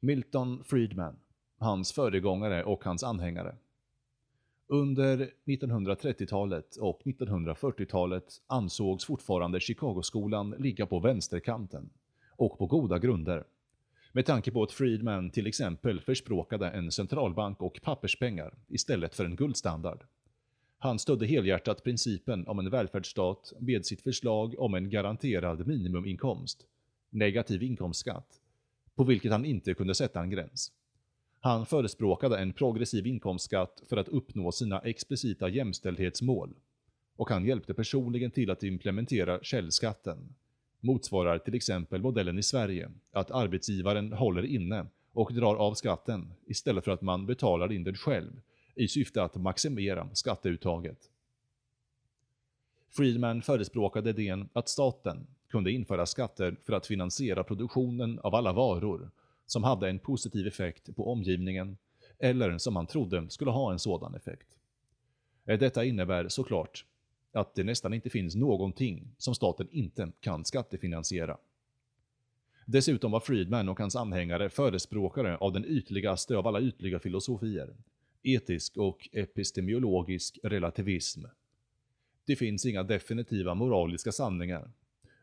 Milton 0.00 0.64
Friedman, 0.64 1.16
hans 1.58 1.92
föregångare 1.92 2.64
och 2.64 2.84
hans 2.84 3.04
anhängare. 3.04 3.56
Under 4.66 5.30
1930-talet 5.44 6.76
och 6.76 7.00
1940-talet 7.04 8.24
ansågs 8.46 9.04
fortfarande 9.04 9.60
Chicago-skolan 9.60 10.50
ligga 10.50 10.86
på 10.86 11.00
vänsterkanten, 11.00 11.90
och 12.36 12.58
på 12.58 12.66
goda 12.66 12.98
grunder. 12.98 13.44
Med 14.12 14.26
tanke 14.26 14.50
på 14.50 14.62
att 14.62 14.72
Friedman 14.72 15.30
till 15.30 15.46
exempel 15.46 16.00
förspråkade 16.00 16.70
en 16.70 16.92
centralbank 16.92 17.62
och 17.62 17.80
papperspengar 17.82 18.54
istället 18.68 19.14
för 19.14 19.24
en 19.24 19.36
guldstandard. 19.36 20.04
Han 20.84 20.98
stödde 20.98 21.26
helhjärtat 21.26 21.84
principen 21.84 22.46
om 22.46 22.58
en 22.58 22.70
välfärdsstat 22.70 23.52
med 23.58 23.86
sitt 23.86 24.02
förslag 24.02 24.58
om 24.58 24.74
en 24.74 24.90
garanterad 24.90 25.66
minimuminkomst, 25.66 26.66
negativ 27.10 27.62
inkomstskatt, 27.62 28.40
på 28.94 29.04
vilket 29.04 29.32
han 29.32 29.44
inte 29.44 29.74
kunde 29.74 29.94
sätta 29.94 30.20
en 30.20 30.30
gräns. 30.30 30.72
Han 31.40 31.66
förespråkade 31.66 32.38
en 32.38 32.52
progressiv 32.52 33.06
inkomstskatt 33.06 33.82
för 33.88 33.96
att 33.96 34.08
uppnå 34.08 34.52
sina 34.52 34.80
explicita 34.80 35.48
jämställdhetsmål 35.48 36.54
och 37.16 37.30
han 37.30 37.46
hjälpte 37.46 37.74
personligen 37.74 38.30
till 38.30 38.50
att 38.50 38.62
implementera 38.62 39.38
källskatten. 39.42 40.34
Motsvarar 40.80 41.38
till 41.38 41.54
exempel 41.54 42.02
modellen 42.02 42.38
i 42.38 42.42
Sverige, 42.42 42.90
att 43.12 43.30
arbetsgivaren 43.30 44.12
håller 44.12 44.44
inne 44.44 44.86
och 45.12 45.34
drar 45.34 45.56
av 45.56 45.74
skatten 45.74 46.32
istället 46.46 46.84
för 46.84 46.90
att 46.90 47.02
man 47.02 47.26
betalar 47.26 47.72
in 47.72 47.84
den 47.84 47.94
själv 47.94 48.40
i 48.74 48.88
syfte 48.88 49.22
att 49.22 49.34
maximera 49.34 50.08
skatteuttaget. 50.12 51.10
Friedman 52.90 53.42
förespråkade 53.42 54.10
idén 54.10 54.48
att 54.52 54.68
staten 54.68 55.26
kunde 55.48 55.72
införa 55.72 56.06
skatter 56.06 56.56
för 56.62 56.72
att 56.72 56.86
finansiera 56.86 57.44
produktionen 57.44 58.18
av 58.18 58.34
alla 58.34 58.52
varor 58.52 59.10
som 59.46 59.64
hade 59.64 59.88
en 59.88 59.98
positiv 59.98 60.46
effekt 60.46 60.96
på 60.96 61.12
omgivningen 61.12 61.76
eller 62.18 62.58
som 62.58 62.76
han 62.76 62.86
trodde 62.86 63.30
skulle 63.30 63.50
ha 63.50 63.72
en 63.72 63.78
sådan 63.78 64.14
effekt. 64.14 64.48
Detta 65.44 65.84
innebär 65.84 66.28
såklart 66.28 66.84
att 67.32 67.54
det 67.54 67.64
nästan 67.64 67.94
inte 67.94 68.10
finns 68.10 68.34
någonting 68.34 69.08
som 69.18 69.34
staten 69.34 69.68
inte 69.70 70.12
kan 70.20 70.44
skattefinansiera. 70.44 71.36
Dessutom 72.66 73.12
var 73.12 73.20
Friedman 73.20 73.68
och 73.68 73.78
hans 73.78 73.96
anhängare 73.96 74.50
förespråkare 74.50 75.36
av 75.36 75.52
den 75.52 75.64
ytligaste 75.64 76.36
av 76.36 76.46
alla 76.46 76.60
ytliga 76.60 76.98
filosofier, 76.98 77.74
etisk 78.24 78.76
och 78.76 79.08
epistemologisk 79.12 80.38
relativism. 80.42 81.24
Det 82.26 82.36
finns 82.36 82.66
inga 82.66 82.82
definitiva 82.82 83.54
moraliska 83.54 84.12
sanningar 84.12 84.70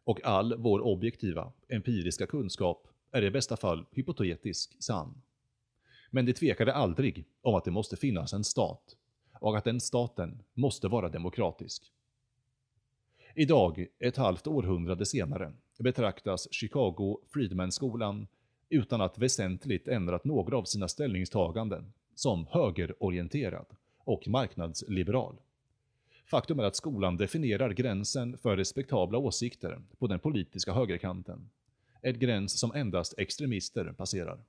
och 0.03 0.25
all 0.25 0.55
vår 0.57 0.79
objektiva, 0.79 1.51
empiriska 1.67 2.25
kunskap 2.27 2.87
är 3.11 3.21
i 3.21 3.31
bästa 3.31 3.57
fall 3.57 3.85
hypotetisk 3.91 4.75
sann. 4.79 5.21
Men 6.11 6.25
de 6.25 6.33
tvekade 6.33 6.73
aldrig 6.73 7.25
om 7.41 7.55
att 7.55 7.65
det 7.65 7.71
måste 7.71 7.97
finnas 7.97 8.33
en 8.33 8.43
stat 8.43 8.97
och 9.39 9.57
att 9.57 9.63
den 9.63 9.81
staten 9.81 10.43
måste 10.53 10.87
vara 10.87 11.09
demokratisk. 11.09 11.91
Idag, 13.35 13.85
ett 13.99 14.17
halvt 14.17 14.47
århundrade 14.47 15.05
senare, 15.05 15.53
betraktas 15.79 16.53
Chicago 16.53 17.19
Freedmanskolan 17.27 18.27
utan 18.69 19.01
att 19.01 19.17
väsentligt 19.17 19.87
ändrat 19.87 20.25
några 20.25 20.57
av 20.57 20.63
sina 20.63 20.87
ställningstaganden 20.87 21.93
som 22.15 22.47
högerorienterad 22.49 23.65
och 23.97 24.27
marknadsliberal. 24.27 25.35
Faktum 26.25 26.59
är 26.59 26.63
att 26.63 26.75
skolan 26.75 27.17
definierar 27.17 27.69
gränsen 27.69 28.37
för 28.37 28.57
respektabla 28.57 29.17
åsikter 29.17 29.81
på 29.99 30.07
den 30.07 30.19
politiska 30.19 30.73
högerkanten. 30.73 31.49
En 32.01 32.19
gräns 32.19 32.59
som 32.59 32.71
endast 32.75 33.13
extremister 33.17 33.93
passerar. 33.97 34.39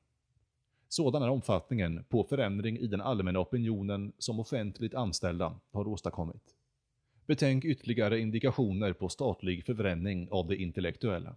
Sådan 0.88 1.22
är 1.22 1.30
omfattningen 1.30 2.04
på 2.08 2.24
förändring 2.24 2.78
i 2.78 2.86
den 2.86 3.00
allmänna 3.00 3.40
opinionen 3.40 4.12
som 4.18 4.40
offentligt 4.40 4.94
anställda 4.94 5.60
har 5.70 5.88
åstadkommit. 5.88 6.54
Betänk 7.26 7.64
ytterligare 7.64 8.20
indikationer 8.20 8.92
på 8.92 9.08
statlig 9.08 9.66
förbränning 9.66 10.28
av 10.30 10.46
det 10.46 10.56
intellektuella. 10.56 11.36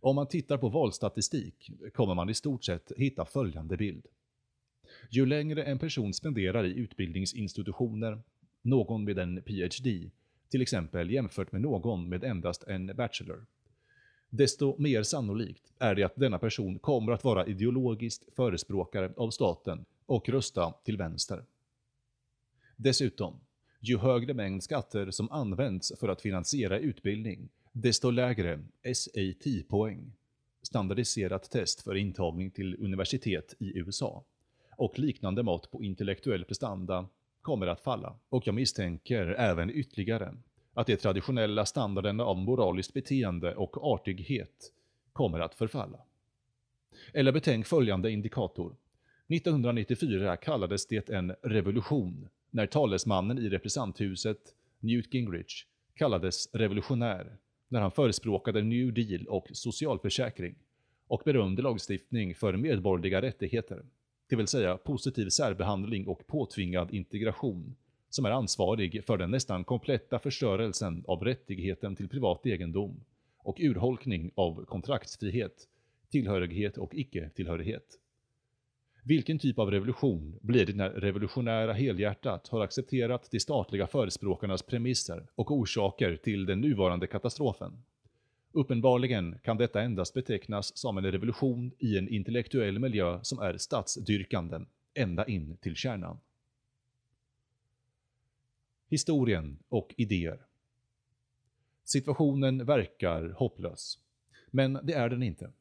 Om 0.00 0.16
man 0.16 0.28
tittar 0.28 0.58
på 0.58 0.68
valstatistik 0.68 1.70
kommer 1.94 2.14
man 2.14 2.30
i 2.30 2.34
stort 2.34 2.64
sett 2.64 2.92
hitta 2.96 3.24
följande 3.24 3.76
bild. 3.76 4.06
Ju 5.10 5.26
längre 5.26 5.62
en 5.62 5.78
person 5.78 6.14
spenderar 6.14 6.64
i 6.64 6.74
utbildningsinstitutioner, 6.74 8.22
någon 8.62 9.04
med 9.04 9.18
en 9.18 9.42
PhD, 9.42 10.10
till 10.48 10.62
exempel 10.62 11.10
jämfört 11.10 11.52
med 11.52 11.60
någon 11.60 12.08
med 12.08 12.24
endast 12.24 12.64
en 12.64 12.86
Bachelor, 12.86 13.46
desto 14.30 14.78
mer 14.78 15.02
sannolikt 15.02 15.72
är 15.78 15.94
det 15.94 16.02
att 16.02 16.16
denna 16.16 16.38
person 16.38 16.78
kommer 16.78 17.12
att 17.12 17.24
vara 17.24 17.46
ideologiskt 17.46 18.34
förespråkare 18.36 19.12
av 19.16 19.30
staten 19.30 19.84
och 20.06 20.28
rösta 20.28 20.74
till 20.84 20.96
vänster. 20.96 21.44
Dessutom, 22.76 23.40
ju 23.80 23.98
högre 23.98 24.34
mängd 24.34 24.62
skatter 24.62 25.10
som 25.10 25.30
används 25.30 25.92
för 26.00 26.08
att 26.08 26.22
finansiera 26.22 26.78
utbildning, 26.78 27.48
desto 27.72 28.10
lägre 28.10 28.64
SAT-poäng, 28.94 30.12
standardiserat 30.62 31.50
test 31.50 31.82
för 31.82 31.94
intagning 31.94 32.50
till 32.50 32.84
universitet 32.84 33.54
i 33.58 33.78
USA, 33.78 34.24
och 34.78 34.98
liknande 34.98 35.42
mått 35.42 35.70
på 35.70 35.82
intellektuell 35.82 36.44
prestanda 36.44 37.08
kommer 37.42 37.66
att 37.66 37.80
falla. 37.80 38.16
Och 38.28 38.46
jag 38.46 38.54
misstänker 38.54 39.26
även 39.26 39.70
ytterligare 39.70 40.34
att 40.74 40.86
de 40.86 40.96
traditionella 40.96 41.66
standarderna 41.66 42.24
av 42.24 42.38
moraliskt 42.38 42.94
beteende 42.94 43.54
och 43.54 43.92
artighet 43.92 44.72
kommer 45.12 45.40
att 45.40 45.54
förfalla. 45.54 45.98
Eller 47.12 47.32
betänk 47.32 47.66
följande 47.66 48.10
indikator. 48.10 48.76
1994 49.28 50.36
kallades 50.36 50.86
det 50.86 51.08
en 51.08 51.34
revolution 51.42 52.28
när 52.50 52.66
talesmannen 52.66 53.38
i 53.38 53.48
representanthuset, 53.48 54.54
Newt 54.80 55.14
Gingrich, 55.14 55.66
kallades 55.94 56.54
revolutionär 56.54 57.36
när 57.68 57.80
han 57.80 57.90
förespråkade 57.90 58.62
New 58.62 58.92
Deal 58.92 59.26
och 59.26 59.46
socialförsäkring 59.52 60.54
och 61.06 61.22
berömde 61.24 61.62
lagstiftning 61.62 62.34
för 62.34 62.56
medborgerliga 62.56 63.22
rättigheter 63.22 63.84
det 64.28 64.36
vill 64.36 64.46
säga 64.46 64.76
positiv 64.76 65.28
särbehandling 65.28 66.06
och 66.06 66.26
påtvingad 66.26 66.94
integration, 66.94 67.76
som 68.08 68.24
är 68.24 68.30
ansvarig 68.30 69.04
för 69.04 69.16
den 69.16 69.30
nästan 69.30 69.64
kompletta 69.64 70.18
förstörelsen 70.18 71.04
av 71.06 71.24
rättigheten 71.24 71.96
till 71.96 72.08
privat 72.08 72.46
egendom 72.46 73.04
och 73.38 73.56
urholkning 73.60 74.30
av 74.34 74.64
kontraktsfrihet, 74.64 75.68
tillhörighet 76.10 76.78
och 76.78 76.94
icke-tillhörighet. 76.94 77.98
Vilken 79.04 79.38
typ 79.38 79.58
av 79.58 79.70
revolution 79.70 80.38
blir 80.40 80.66
det 80.66 80.76
när 80.76 80.90
revolutionära 80.90 81.72
helhjärtat 81.72 82.48
har 82.48 82.60
accepterat 82.60 83.28
de 83.30 83.40
statliga 83.40 83.86
förespråkarnas 83.86 84.62
premisser 84.62 85.26
och 85.34 85.50
orsaker 85.50 86.16
till 86.16 86.46
den 86.46 86.60
nuvarande 86.60 87.06
katastrofen? 87.06 87.72
Uppenbarligen 88.52 89.38
kan 89.38 89.56
detta 89.56 89.82
endast 89.82 90.14
betecknas 90.14 90.76
som 90.76 90.98
en 90.98 91.12
revolution 91.12 91.72
i 91.78 91.98
en 91.98 92.08
intellektuell 92.08 92.78
miljö 92.78 93.18
som 93.22 93.38
är 93.38 93.56
statsdyrkanden 93.56 94.66
ända 94.94 95.26
in 95.26 95.56
till 95.56 95.76
kärnan. 95.76 96.18
Historien 98.88 99.58
och 99.68 99.94
idéer 99.96 100.38
Situationen 101.84 102.64
verkar 102.64 103.28
hopplös. 103.28 103.98
Men 104.50 104.78
det 104.82 104.92
är 104.92 105.08
den 105.08 105.22
inte. 105.22 105.52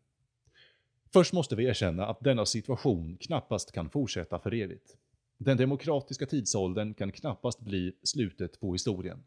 Först 1.13 1.33
måste 1.33 1.55
vi 1.55 1.65
erkänna 1.65 2.05
att 2.05 2.19
denna 2.19 2.45
situation 2.45 3.17
knappast 3.17 3.71
kan 3.71 3.89
fortsätta 3.89 4.39
för 4.39 4.53
evigt. 4.53 4.97
Den 5.37 5.57
demokratiska 5.57 6.25
tidsåldern 6.25 6.93
kan 6.93 7.11
knappast 7.11 7.59
bli 7.59 7.93
slutet 8.03 8.59
på 8.59 8.73
historien, 8.73 9.23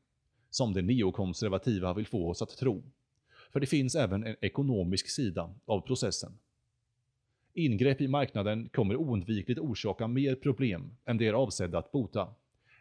som 0.51 0.75
de 0.75 0.83
neokonservativa 0.83 1.94
vill 1.94 2.07
få 2.07 2.31
oss 2.31 2.42
att 2.42 2.57
tro. 2.57 2.83
För 3.53 3.61
det 3.61 3.67
finns 3.67 3.95
även 3.95 4.27
en 4.27 4.37
ekonomisk 4.41 5.09
sida 5.09 5.55
av 5.65 5.81
processen. 5.81 6.33
Ingrepp 7.55 8.01
i 8.01 8.09
marknaden 8.09 8.69
kommer 8.69 8.97
oundvikligt 8.97 9.61
orsaka 9.61 10.07
mer 10.07 10.35
problem 10.35 10.97
än 11.05 11.19
de 11.19 11.29
är 11.29 11.33
avsedda 11.33 11.79
att 11.79 11.93
bota, 11.93 12.35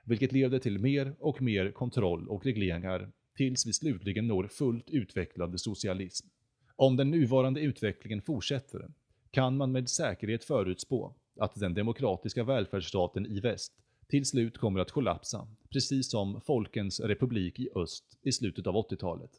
vilket 0.03 0.31
leder 0.31 0.59
till 0.59 0.79
mer 0.79 1.15
och 1.19 1.41
mer 1.41 1.71
kontroll 1.71 2.27
och 2.27 2.45
regleringar 2.45 3.11
tills 3.35 3.67
vi 3.67 3.73
slutligen 3.73 4.27
når 4.27 4.47
fullt 4.47 4.89
utvecklad 4.89 5.59
socialism. 5.59 6.27
Om 6.75 6.95
den 6.95 7.11
nuvarande 7.11 7.61
utvecklingen 7.61 8.21
fortsätter 8.21 8.91
kan 9.31 9.57
man 9.57 9.71
med 9.71 9.89
säkerhet 9.89 10.43
förutspå 10.43 11.15
att 11.39 11.55
den 11.55 11.73
demokratiska 11.73 12.43
välfärdsstaten 12.43 13.25
i 13.25 13.39
väst 13.39 13.73
till 14.07 14.25
slut 14.25 14.57
kommer 14.57 14.79
att 14.79 14.91
kollapsa, 14.91 15.47
precis 15.69 16.11
som 16.11 16.41
Folkens 16.41 16.99
republik 16.99 17.59
i 17.59 17.69
öst 17.75 18.17
i 18.21 18.31
slutet 18.31 18.67
av 18.67 18.75
80-talet. 18.75 19.31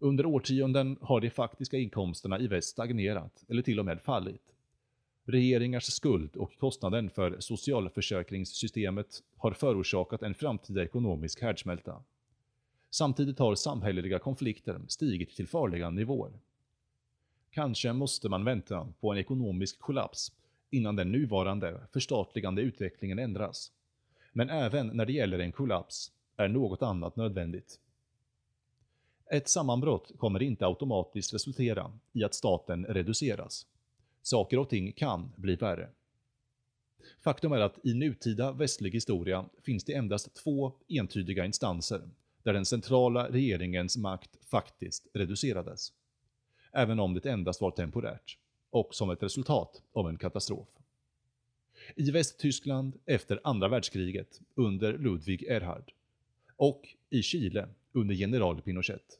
Under 0.00 0.26
årtionden 0.26 0.96
har 1.00 1.20
de 1.20 1.30
faktiska 1.30 1.76
inkomsterna 1.78 2.38
i 2.38 2.46
väst 2.46 2.68
stagnerat 2.68 3.44
eller 3.48 3.62
till 3.62 3.78
och 3.78 3.84
med 3.84 4.00
fallit. 4.00 4.54
Regeringars 5.24 5.84
skuld 5.84 6.36
och 6.36 6.58
kostnaden 6.58 7.10
för 7.10 7.40
socialförsäkringssystemet 7.40 9.22
har 9.36 9.52
förorsakat 9.52 10.22
en 10.22 10.34
framtida 10.34 10.84
ekonomisk 10.84 11.42
härdsmälta. 11.42 12.02
Samtidigt 12.90 13.38
har 13.38 13.54
samhälleliga 13.54 14.18
konflikter 14.18 14.80
stigit 14.88 15.36
till 15.36 15.48
farliga 15.48 15.90
nivåer. 15.90 16.32
Kanske 17.50 17.92
måste 17.92 18.28
man 18.28 18.44
vänta 18.44 18.88
på 19.00 19.12
en 19.12 19.18
ekonomisk 19.18 19.78
kollaps 19.78 20.32
innan 20.70 20.96
den 20.96 21.12
nuvarande 21.12 21.80
förstatligande 21.92 22.62
utvecklingen 22.62 23.18
ändras. 23.18 23.72
Men 24.32 24.50
även 24.50 24.86
när 24.86 25.06
det 25.06 25.12
gäller 25.12 25.38
en 25.38 25.52
kollaps 25.52 26.12
är 26.36 26.48
något 26.48 26.82
annat 26.82 27.16
nödvändigt. 27.16 27.80
Ett 29.30 29.48
sammanbrott 29.48 30.12
kommer 30.18 30.42
inte 30.42 30.66
automatiskt 30.66 31.34
resultera 31.34 31.92
i 32.12 32.24
att 32.24 32.34
staten 32.34 32.86
reduceras. 32.86 33.66
Saker 34.22 34.58
och 34.58 34.68
ting 34.68 34.92
kan 34.92 35.32
bli 35.36 35.56
värre. 35.56 35.88
Faktum 37.20 37.52
är 37.52 37.60
att 37.60 37.86
i 37.86 37.94
nutida 37.94 38.52
västlig 38.52 38.90
historia 38.90 39.44
finns 39.62 39.84
det 39.84 39.94
endast 39.94 40.34
två 40.34 40.72
entydiga 40.88 41.44
instanser 41.44 42.10
där 42.42 42.52
den 42.52 42.64
centrala 42.64 43.30
regeringens 43.30 43.96
makt 43.96 44.30
faktiskt 44.50 45.06
reducerades. 45.12 45.92
Även 46.72 47.00
om 47.00 47.14
det 47.14 47.26
endast 47.26 47.60
var 47.60 47.70
temporärt 47.70 48.38
och 48.70 48.94
som 48.94 49.10
ett 49.10 49.22
resultat 49.22 49.82
av 49.92 50.08
en 50.08 50.18
katastrof. 50.18 50.68
I 51.96 52.10
Västtyskland 52.10 52.98
efter 53.06 53.40
andra 53.44 53.68
världskriget 53.68 54.40
under 54.54 54.98
Ludwig 54.98 55.42
Erhard 55.42 55.92
och 56.56 56.88
i 57.10 57.22
Chile 57.22 57.68
under 57.98 58.14
general 58.14 58.62
Pinochet. 58.62 59.18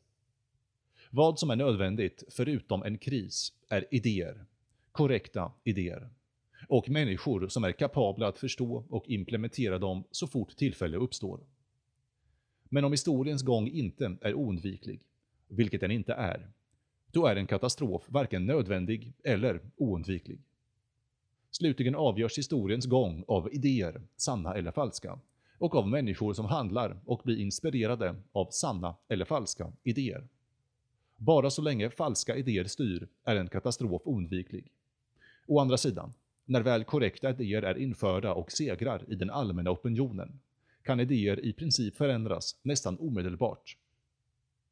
Vad 1.11 1.39
som 1.39 1.51
är 1.51 1.57
nödvändigt 1.57 2.25
förutom 2.29 2.83
en 2.83 2.99
kris 2.99 3.53
är 3.69 3.87
idéer, 3.91 4.45
korrekta 4.93 5.53
idéer 5.65 6.09
och 6.69 6.89
människor 6.89 7.49
som 7.49 7.65
är 7.65 7.73
kapabla 7.73 8.29
att 8.29 8.39
förstå 8.39 8.85
och 8.89 9.09
implementera 9.09 9.79
dem 9.79 10.05
så 10.11 10.27
fort 10.27 10.57
tillfälle 10.57 10.97
uppstår. 10.97 11.41
Men 12.69 12.85
om 12.85 12.93
historiens 12.93 13.43
gång 13.43 13.69
inte 13.69 14.17
är 14.21 14.35
oundviklig, 14.35 15.01
vilket 15.49 15.81
den 15.81 15.91
inte 15.91 16.13
är, 16.13 16.51
då 17.13 17.27
är 17.27 17.37
en 17.37 17.47
katastrof 17.47 18.03
varken 18.09 18.47
nödvändig 18.47 19.13
eller 19.25 19.61
oundviklig. 19.77 20.41
Slutligen 21.51 21.95
avgörs 21.95 22.39
historiens 22.39 22.87
gång 22.87 23.25
av 23.29 23.55
idéer, 23.55 24.03
sanna 24.17 24.55
eller 24.55 24.71
falska, 24.71 25.19
och 25.59 25.75
av 25.75 25.89
människor 25.89 26.35
som 26.35 26.47
handlar 26.47 27.01
och 27.05 27.21
blir 27.25 27.39
inspirerade 27.39 28.15
av 28.33 28.49
sanna 28.51 28.97
eller 29.09 29.25
falska 29.25 29.73
idéer. 29.83 30.29
Bara 31.17 31.51
så 31.51 31.63
länge 31.63 31.91
falska 31.91 32.37
idéer 32.37 32.65
styr 32.65 33.09
är 33.25 33.37
en 33.37 33.49
katastrof 33.49 34.03
oundviklig. 34.05 34.73
Å 35.47 35.61
andra 35.61 35.77
sidan, 35.77 36.15
när 36.45 36.61
väl 36.61 36.85
korrekta 36.85 37.31
idéer 37.31 37.63
är 37.63 37.79
införda 37.79 38.33
och 38.35 38.53
segrar 38.53 39.05
i 39.09 39.15
den 39.15 39.31
allmänna 39.31 39.71
opinionen, 39.71 40.41
kan 40.83 41.01
idéer 41.01 41.45
i 41.45 41.53
princip 41.53 41.97
förändras 41.97 42.57
nästan 42.63 42.99
omedelbart. 42.99 43.77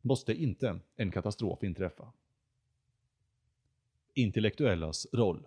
Måste 0.03 0.35
inte 0.35 0.81
en 0.97 1.11
katastrof 1.11 1.63
inträffa. 1.63 2.13
Intellektuellas 4.15 5.07
roll 5.13 5.47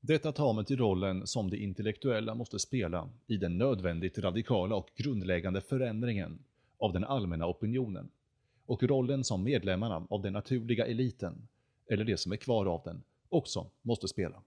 detta 0.00 0.32
tar 0.32 0.52
mig 0.52 0.64
till 0.64 0.76
rollen 0.76 1.26
som 1.26 1.50
det 1.50 1.56
intellektuella 1.56 2.34
måste 2.34 2.58
spela 2.58 3.08
i 3.26 3.36
den 3.36 3.58
nödvändigt 3.58 4.18
radikala 4.18 4.76
och 4.76 4.90
grundläggande 4.96 5.60
förändringen 5.60 6.38
av 6.78 6.92
den 6.92 7.04
allmänna 7.04 7.46
opinionen 7.46 8.10
och 8.66 8.82
rollen 8.82 9.24
som 9.24 9.42
medlemmarna 9.42 10.06
av 10.10 10.22
den 10.22 10.32
naturliga 10.32 10.86
eliten, 10.86 11.48
eller 11.86 12.04
det 12.04 12.16
som 12.16 12.32
är 12.32 12.36
kvar 12.36 12.66
av 12.66 12.82
den, 12.84 13.02
också 13.28 13.70
måste 13.82 14.08
spela. 14.08 14.42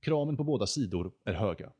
Kraven 0.00 0.36
på 0.36 0.44
båda 0.44 0.66
sidor 0.66 1.12
är 1.24 1.32
höga. 1.32 1.72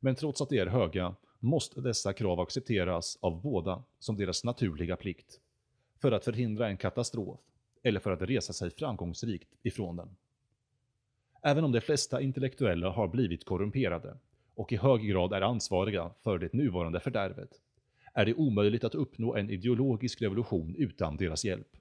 Men 0.00 0.14
trots 0.14 0.40
att 0.40 0.48
de 0.48 0.58
är 0.58 0.66
höga 0.66 1.14
måste 1.38 1.80
dessa 1.80 2.12
krav 2.12 2.40
accepteras 2.40 3.18
av 3.20 3.42
båda 3.42 3.82
som 3.98 4.16
deras 4.16 4.44
naturliga 4.44 4.96
plikt, 4.96 5.40
för 6.00 6.12
att 6.12 6.24
förhindra 6.24 6.68
en 6.68 6.76
katastrof 6.76 7.40
eller 7.82 8.00
för 8.00 8.10
att 8.10 8.22
resa 8.22 8.52
sig 8.52 8.70
framgångsrikt 8.70 9.48
ifrån 9.62 9.96
den. 9.96 10.16
Även 11.44 11.64
om 11.64 11.72
de 11.72 11.80
flesta 11.80 12.20
intellektuella 12.20 12.90
har 12.90 13.08
blivit 13.08 13.44
korrumperade 13.44 14.16
och 14.54 14.72
i 14.72 14.76
hög 14.76 15.02
grad 15.02 15.32
är 15.32 15.40
ansvariga 15.40 16.10
för 16.22 16.38
det 16.38 16.52
nuvarande 16.52 17.00
fördärvet, 17.00 17.50
är 18.14 18.26
det 18.26 18.34
omöjligt 18.34 18.84
att 18.84 18.94
uppnå 18.94 19.34
en 19.34 19.50
ideologisk 19.50 20.22
revolution 20.22 20.74
utan 20.78 21.16
deras 21.16 21.44
hjälp. 21.44 21.76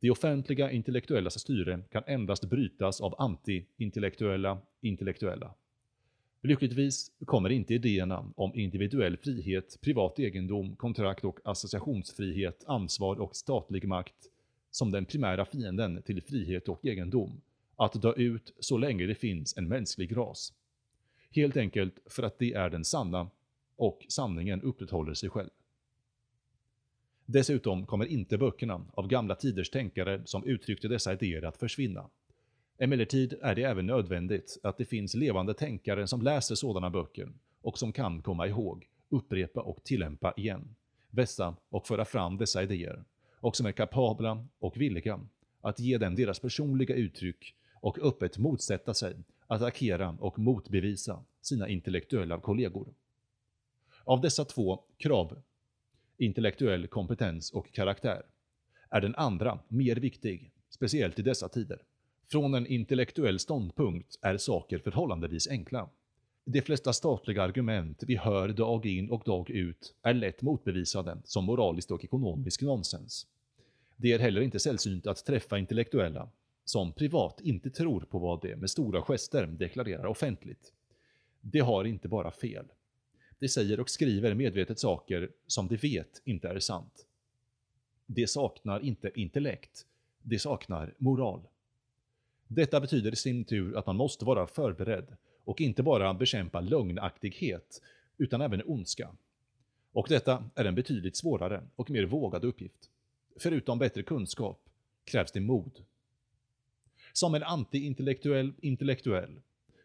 Det 0.00 0.10
offentliga 0.10 0.70
intellektuellas 0.70 1.40
styre 1.40 1.80
kan 1.92 2.02
endast 2.06 2.44
brytas 2.44 3.00
av 3.00 3.14
anti-intellektuella 3.18 4.58
intellektuella. 4.80 5.54
Lyckligtvis 6.42 7.12
kommer 7.24 7.50
inte 7.50 7.74
idéerna 7.74 8.32
om 8.36 8.54
individuell 8.54 9.16
frihet, 9.16 9.78
privat 9.80 10.18
egendom, 10.18 10.76
kontrakt 10.76 11.24
och 11.24 11.40
associationsfrihet, 11.44 12.64
ansvar 12.66 13.20
och 13.20 13.36
statlig 13.36 13.88
makt 13.88 14.30
som 14.70 14.90
den 14.90 15.04
primära 15.04 15.44
fienden 15.44 16.02
till 16.02 16.22
frihet 16.22 16.68
och 16.68 16.84
egendom 16.84 17.40
att 17.80 18.02
dö 18.02 18.12
ut 18.12 18.54
så 18.60 18.78
länge 18.78 19.06
det 19.06 19.14
finns 19.14 19.56
en 19.56 19.68
mänsklig 19.68 20.16
ras. 20.16 20.52
Helt 21.30 21.56
enkelt 21.56 21.98
för 22.06 22.22
att 22.22 22.38
det 22.38 22.52
är 22.52 22.70
den 22.70 22.84
sanna 22.84 23.30
och 23.76 24.06
sanningen 24.08 24.62
upprätthåller 24.62 25.14
sig 25.14 25.30
själv. 25.30 25.50
Dessutom 27.26 27.86
kommer 27.86 28.06
inte 28.06 28.38
böckerna 28.38 28.86
av 28.94 29.08
gamla 29.08 29.34
tiders 29.34 29.70
tänkare 29.70 30.22
som 30.24 30.44
uttryckte 30.44 30.88
dessa 30.88 31.12
idéer 31.12 31.44
att 31.44 31.56
försvinna. 31.56 32.10
Emellertid 32.78 33.34
är 33.42 33.54
det 33.54 33.62
även 33.62 33.86
nödvändigt 33.86 34.58
att 34.62 34.78
det 34.78 34.84
finns 34.84 35.14
levande 35.14 35.54
tänkare 35.54 36.06
som 36.06 36.22
läser 36.22 36.54
sådana 36.54 36.90
böcker 36.90 37.32
och 37.62 37.78
som 37.78 37.92
kan 37.92 38.22
komma 38.22 38.46
ihåg, 38.46 38.88
upprepa 39.08 39.60
och 39.60 39.84
tillämpa 39.84 40.34
igen, 40.36 40.74
vässa 41.10 41.56
och 41.68 41.86
föra 41.86 42.04
fram 42.04 42.36
dessa 42.36 42.62
idéer 42.62 43.04
och 43.34 43.56
som 43.56 43.66
är 43.66 43.72
kapabla 43.72 44.46
och 44.58 44.80
villiga 44.80 45.20
att 45.60 45.80
ge 45.80 45.98
dem 45.98 46.14
deras 46.14 46.38
personliga 46.40 46.94
uttryck 46.94 47.54
och 47.80 47.98
öppet 47.98 48.38
motsätta 48.38 48.94
sig, 48.94 49.16
attackera 49.46 50.16
och 50.20 50.38
motbevisa 50.38 51.24
sina 51.40 51.68
intellektuella 51.68 52.40
kollegor. 52.40 52.94
Av 54.04 54.20
dessa 54.20 54.44
två 54.44 54.82
krav, 54.96 55.42
intellektuell 56.16 56.86
kompetens 56.86 57.50
och 57.50 57.72
karaktär, 57.72 58.22
är 58.90 59.00
den 59.00 59.14
andra 59.14 59.58
mer 59.68 59.96
viktig, 59.96 60.50
speciellt 60.70 61.18
i 61.18 61.22
dessa 61.22 61.48
tider. 61.48 61.82
Från 62.30 62.54
en 62.54 62.66
intellektuell 62.66 63.38
ståndpunkt 63.38 64.18
är 64.22 64.36
saker 64.36 64.78
förhållandevis 64.78 65.48
enkla. 65.48 65.88
De 66.44 66.62
flesta 66.62 66.92
statliga 66.92 67.42
argument 67.42 68.02
vi 68.06 68.16
hör 68.16 68.48
dag 68.48 68.86
in 68.86 69.10
och 69.10 69.22
dag 69.24 69.50
ut 69.50 69.94
är 70.02 70.14
lätt 70.14 70.42
motbevisade 70.42 71.18
som 71.24 71.44
moraliskt 71.44 71.90
och 71.90 72.04
ekonomiskt 72.04 72.62
nonsens. 72.62 73.26
Det 73.96 74.12
är 74.12 74.18
heller 74.18 74.40
inte 74.40 74.58
sällsynt 74.58 75.06
att 75.06 75.24
träffa 75.26 75.58
intellektuella 75.58 76.28
som 76.70 76.92
privat 76.92 77.40
inte 77.40 77.70
tror 77.70 78.00
på 78.00 78.18
vad 78.18 78.40
de 78.42 78.56
med 78.56 78.70
stora 78.70 79.02
gester 79.02 79.46
deklarerar 79.46 80.06
offentligt. 80.06 80.72
De 81.40 81.60
har 81.60 81.84
inte 81.84 82.08
bara 82.08 82.30
fel. 82.30 82.66
De 83.38 83.48
säger 83.48 83.80
och 83.80 83.90
skriver 83.90 84.34
medvetet 84.34 84.78
saker 84.78 85.30
som 85.46 85.68
de 85.68 85.76
vet 85.76 86.22
inte 86.24 86.48
är 86.48 86.58
sant. 86.58 87.06
De 88.06 88.26
saknar 88.26 88.80
inte 88.80 89.10
intellekt, 89.14 89.86
Det 90.22 90.38
saknar 90.38 90.94
moral. 90.98 91.40
Detta 92.48 92.80
betyder 92.80 93.12
i 93.12 93.16
sin 93.16 93.44
tur 93.44 93.76
att 93.76 93.86
man 93.86 93.96
måste 93.96 94.24
vara 94.24 94.46
förberedd 94.46 95.16
och 95.44 95.60
inte 95.60 95.82
bara 95.82 96.14
bekämpa 96.14 96.60
lögnaktighet, 96.60 97.82
utan 98.18 98.40
även 98.40 98.62
ondska. 98.66 99.16
Och 99.92 100.06
detta 100.08 100.50
är 100.54 100.64
en 100.64 100.74
betydligt 100.74 101.16
svårare 101.16 101.62
och 101.76 101.90
mer 101.90 102.04
vågad 102.04 102.44
uppgift. 102.44 102.90
Förutom 103.36 103.78
bättre 103.78 104.02
kunskap 104.02 104.68
krävs 105.04 105.32
det 105.32 105.40
mod. 105.40 105.84
Som 107.12 107.34
en 107.34 107.42
anti-intellektuell 107.42 108.52
intellektuell 108.60 109.40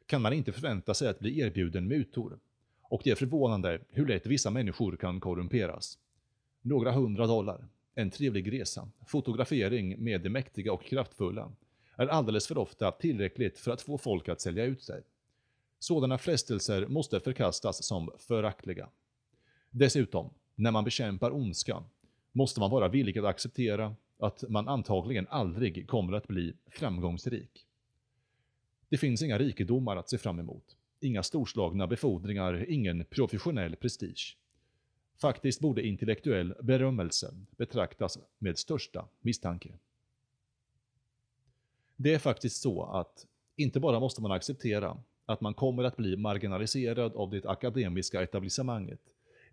kan 0.06 0.22
man 0.22 0.34
inte 0.34 0.52
förvänta 0.52 0.94
sig 0.94 1.08
att 1.08 1.20
bli 1.20 1.40
erbjuden 1.40 1.88
mutor. 1.88 2.40
Och 2.82 3.02
det 3.04 3.12
är 3.12 3.16
förvånande 3.16 3.80
hur 3.90 4.08
lätt 4.08 4.26
vissa 4.26 4.52
människor 4.52 4.96
kan 4.96 5.20
korrumperas. 5.20 5.98
Några 6.62 6.92
hundra 6.92 7.28
dollar, 7.28 7.68
en 7.96 8.10
trevlig 8.10 8.54
resa, 8.54 8.90
fotografering 9.08 10.04
med 10.04 10.22
det 10.22 10.30
mäktiga 10.30 10.74
och 10.74 10.84
kraftfulla 10.84 11.52
är 11.96 12.08
alldeles 12.08 12.48
för 12.48 12.58
ofta 12.58 12.92
tillräckligt 12.92 13.60
för 13.60 13.72
att 13.72 13.82
få 13.82 13.98
folk 13.98 14.30
att 14.30 14.42
sälja 14.42 14.66
ut 14.66 14.84
sig. 14.84 15.04
Sådana 15.80 16.18
frestelser 16.18 16.88
måste 16.88 17.20
förkastas 17.20 17.86
som 17.86 18.12
föraktliga. 18.18 18.90
Dessutom, 19.72 20.30
när 20.56 20.72
man 20.72 20.84
bekämpar 20.84 21.36
ondska, 21.36 21.84
måste 22.32 22.60
man 22.60 22.72
vara 22.72 22.88
villig 22.88 23.18
att 23.18 23.26
acceptera 23.26 23.96
att 24.18 24.44
man 24.50 24.68
antagligen 24.68 25.28
aldrig 25.30 25.88
kommer 25.88 26.14
att 26.14 26.28
bli 26.28 26.54
framgångsrik. 26.68 27.68
Det 28.90 28.98
finns 28.98 29.22
inga 29.22 29.38
rikedomar 29.38 29.98
att 29.98 30.10
se 30.10 30.18
fram 30.18 30.40
emot, 30.40 30.78
inga 31.00 31.24
storslagna 31.24 31.88
befordringar, 31.88 32.66
ingen 32.70 33.06
professionell 33.06 33.76
prestige. 33.76 34.38
Faktiskt 35.22 35.60
borde 35.60 35.88
intellektuell 35.88 36.56
berömmelse 36.62 37.34
betraktas 37.58 38.18
med 38.38 38.58
största 38.58 39.08
misstanke. 39.22 39.74
Det 41.96 42.14
är 42.14 42.20
faktiskt 42.20 42.62
så 42.62 42.84
att 42.84 43.28
inte 43.56 43.80
bara 43.80 44.00
måste 44.00 44.22
man 44.22 44.32
acceptera 44.32 44.98
att 45.26 45.42
man 45.42 45.54
kommer 45.54 45.84
att 45.84 45.98
bli 45.98 46.18
marginaliserad 46.18 47.16
av 47.16 47.30
det 47.30 47.46
akademiska 47.46 48.24
etablissemanget, 48.24 49.02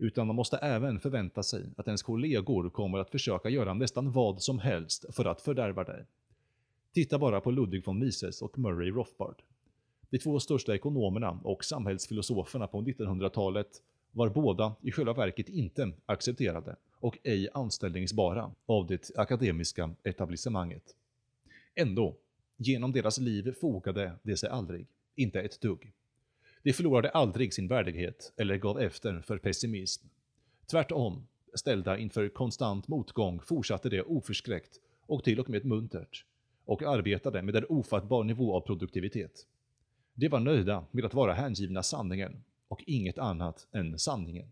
utan 0.03 0.27
man 0.27 0.37
måste 0.37 0.57
även 0.57 1.01
förvänta 1.01 1.43
sig 1.43 1.65
att 1.77 1.87
ens 1.87 2.03
kollegor 2.03 2.71
kommer 2.71 2.99
att 2.99 3.11
försöka 3.11 3.49
göra 3.49 3.75
nästan 3.75 4.13
vad 4.13 4.43
som 4.43 4.59
helst 4.59 5.05
för 5.15 5.25
att 5.25 5.41
fördärva 5.41 5.85
dig. 5.85 6.07
Titta 6.93 7.19
bara 7.19 7.41
på 7.41 7.51
Ludwig 7.51 7.87
von 7.87 7.99
Mises 7.99 8.43
och 8.43 8.59
Murray 8.59 8.91
Rothbard. 8.91 9.43
De 10.11 10.19
två 10.19 10.41
största 10.41 10.75
ekonomerna 10.75 11.41
och 11.45 11.65
samhällsfilosoferna 11.65 12.67
på 12.67 12.83
1900-talet 12.83 13.83
var 14.13 14.29
båda 14.29 14.75
i 14.83 14.93
själva 14.93 15.13
verket 15.13 15.49
inte 15.49 15.93
accepterade 16.07 16.77
och 17.01 17.19
ej 17.23 17.49
anställningsbara 17.55 18.51
av 18.67 18.87
det 18.87 19.11
akademiska 19.17 19.91
etablissemanget. 20.03 20.97
Ändå, 21.75 22.17
genom 22.57 22.93
deras 22.93 23.19
liv 23.19 23.55
fogade 23.61 24.13
de 24.23 24.37
sig 24.37 24.49
aldrig, 24.49 24.87
inte 25.15 25.41
ett 25.41 25.61
dugg. 25.61 25.93
De 26.63 26.73
förlorade 26.73 27.11
aldrig 27.11 27.55
sin 27.55 27.69
värdighet 27.69 28.33
eller 28.37 28.57
gav 28.57 28.81
efter 28.81 29.21
för 29.21 29.39
pessimism. 29.39 30.07
Tvärtom, 30.67 31.27
ställda 31.55 31.99
inför 31.99 32.29
konstant 32.29 32.89
motgång 32.89 33.41
fortsatte 33.41 33.89
de 33.89 34.03
oförskräckt 34.03 34.81
och 35.07 35.25
till 35.25 35.41
och 35.41 35.51
med 35.51 35.65
muntert 35.65 36.25
och 36.65 36.83
arbetade 36.83 37.43
med 37.43 37.57
en 37.57 37.67
ofattbar 37.69 38.25
nivå 38.25 38.57
av 38.57 38.61
produktivitet. 38.61 39.47
De 40.15 40.29
var 40.29 40.41
nöjda 40.41 40.85
med 40.91 41.05
att 41.05 41.15
vara 41.15 41.33
hängivna 41.33 41.83
sanningen 41.83 42.45
och 42.69 42.85
inget 42.87 43.19
annat 43.19 43.67
än 43.73 43.99
sanningen. 43.99 44.49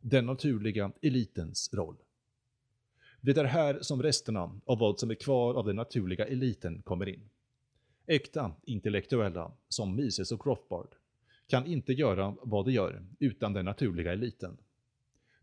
Den 0.00 0.26
naturliga 0.26 0.92
elitens 1.02 1.70
roll. 1.72 1.96
Det 3.20 3.36
är 3.36 3.44
här 3.44 3.78
som 3.82 4.02
resterna 4.02 4.60
av 4.64 4.78
vad 4.78 4.98
som 4.98 5.10
är 5.10 5.14
kvar 5.14 5.54
av 5.54 5.66
den 5.66 5.76
naturliga 5.76 6.26
eliten 6.26 6.82
kommer 6.82 7.08
in. 7.08 7.28
Äkta 8.06 8.52
intellektuella, 8.64 9.52
som 9.68 9.96
Mises 9.96 10.32
och 10.32 10.46
Rothbard, 10.46 10.88
kan 11.46 11.66
inte 11.66 11.92
göra 11.92 12.36
vad 12.42 12.64
de 12.64 12.72
gör 12.72 13.06
utan 13.18 13.52
den 13.52 13.64
naturliga 13.64 14.12
eliten. 14.12 14.56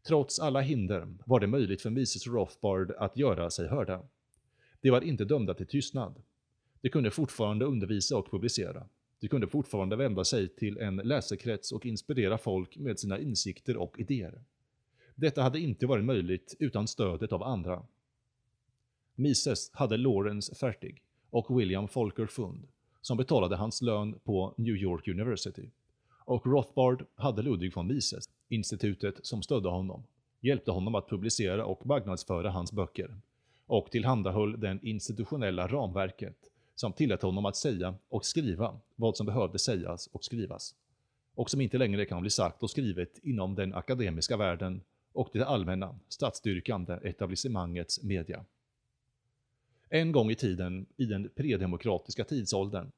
Trots 0.03 0.39
alla 0.39 0.61
hinder 0.61 1.07
var 1.25 1.39
det 1.39 1.47
möjligt 1.47 1.81
för 1.81 1.89
Mises 1.89 2.27
och 2.27 2.33
Rothbard 2.33 2.91
att 2.91 3.17
göra 3.17 3.49
sig 3.49 3.67
hörda. 3.67 4.07
De 4.81 4.89
var 4.89 5.01
inte 5.01 5.25
dömda 5.25 5.53
till 5.53 5.67
tystnad. 5.67 6.21
De 6.81 6.89
kunde 6.89 7.11
fortfarande 7.11 7.65
undervisa 7.65 8.17
och 8.17 8.31
publicera. 8.31 8.87
De 9.19 9.27
kunde 9.27 9.47
fortfarande 9.47 9.95
vända 9.95 10.23
sig 10.23 10.47
till 10.47 10.77
en 10.77 10.95
läsekrets 10.95 11.71
och 11.71 11.85
inspirera 11.85 12.37
folk 12.37 12.77
med 12.77 12.99
sina 12.99 13.19
insikter 13.19 13.77
och 13.77 13.99
idéer. 13.99 14.43
Detta 15.15 15.41
hade 15.41 15.59
inte 15.59 15.87
varit 15.87 16.05
möjligt 16.05 16.55
utan 16.59 16.87
stödet 16.87 17.31
av 17.31 17.43
andra. 17.43 17.85
Mises 19.15 19.71
hade 19.73 19.97
Lawrence 19.97 20.55
Fertig 20.55 21.03
och 21.29 21.59
William 21.59 21.87
Folker 21.87 22.25
Fund, 22.25 22.67
som 23.01 23.17
betalade 23.17 23.55
hans 23.55 23.81
lön 23.81 24.19
på 24.23 24.53
New 24.57 24.75
York 24.75 25.07
University. 25.07 25.69
Och 26.25 26.45
Rothbard 26.45 27.05
hade 27.15 27.41
Ludwig 27.41 27.75
von 27.75 27.87
Mises, 27.87 28.29
institutet 28.49 29.25
som 29.25 29.41
stödde 29.41 29.69
honom, 29.69 30.03
hjälpte 30.41 30.71
honom 30.71 30.95
att 30.95 31.09
publicera 31.09 31.65
och 31.65 31.85
marknadsföra 31.85 32.51
hans 32.51 32.71
böcker 32.71 33.15
och 33.67 33.91
tillhandahöll 33.91 34.59
den 34.59 34.79
institutionella 34.85 35.67
ramverket 35.67 36.37
som 36.75 36.93
tillät 36.93 37.21
honom 37.21 37.45
att 37.45 37.55
säga 37.55 37.95
och 38.09 38.25
skriva 38.25 38.79
vad 38.95 39.17
som 39.17 39.25
behövde 39.25 39.59
sägas 39.59 40.07
och 40.07 40.23
skrivas 40.23 40.75
och 41.35 41.49
som 41.49 41.61
inte 41.61 41.77
längre 41.77 42.05
kan 42.05 42.21
bli 42.21 42.29
sagt 42.29 42.63
och 42.63 42.69
skrivet 42.69 43.19
inom 43.23 43.55
den 43.55 43.73
akademiska 43.73 44.37
världen 44.37 44.81
och 45.13 45.29
det 45.33 45.45
allmänna, 45.45 45.99
statsstyrkande 46.09 46.93
etablissemangets 47.03 48.03
media. 48.03 48.45
En 49.89 50.11
gång 50.11 50.31
i 50.31 50.35
tiden, 50.35 50.85
i 50.97 51.05
den 51.05 51.29
predemokratiska 51.35 52.23
tidsåldern, 52.23 52.91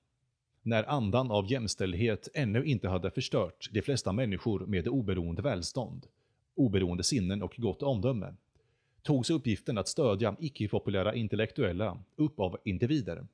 när 0.61 0.89
andan 0.89 1.31
av 1.31 1.51
jämställdhet 1.51 2.27
ännu 2.33 2.65
inte 2.65 2.87
hade 2.87 3.11
förstört 3.11 3.69
de 3.71 3.81
flesta 3.81 4.11
människor 4.11 4.65
med 4.65 4.87
oberoende 4.87 5.41
välstånd, 5.41 6.07
oberoende 6.55 7.03
sinnen 7.03 7.43
och 7.43 7.53
gott 7.57 7.83
omdöme, 7.83 8.35
togs 9.01 9.29
uppgiften 9.29 9.77
att 9.77 9.87
stödja 9.87 10.35
icke-populära 10.39 11.15
intellektuella 11.15 12.03
upp 12.15 12.39
av 12.39 12.57
individer. 12.63 13.27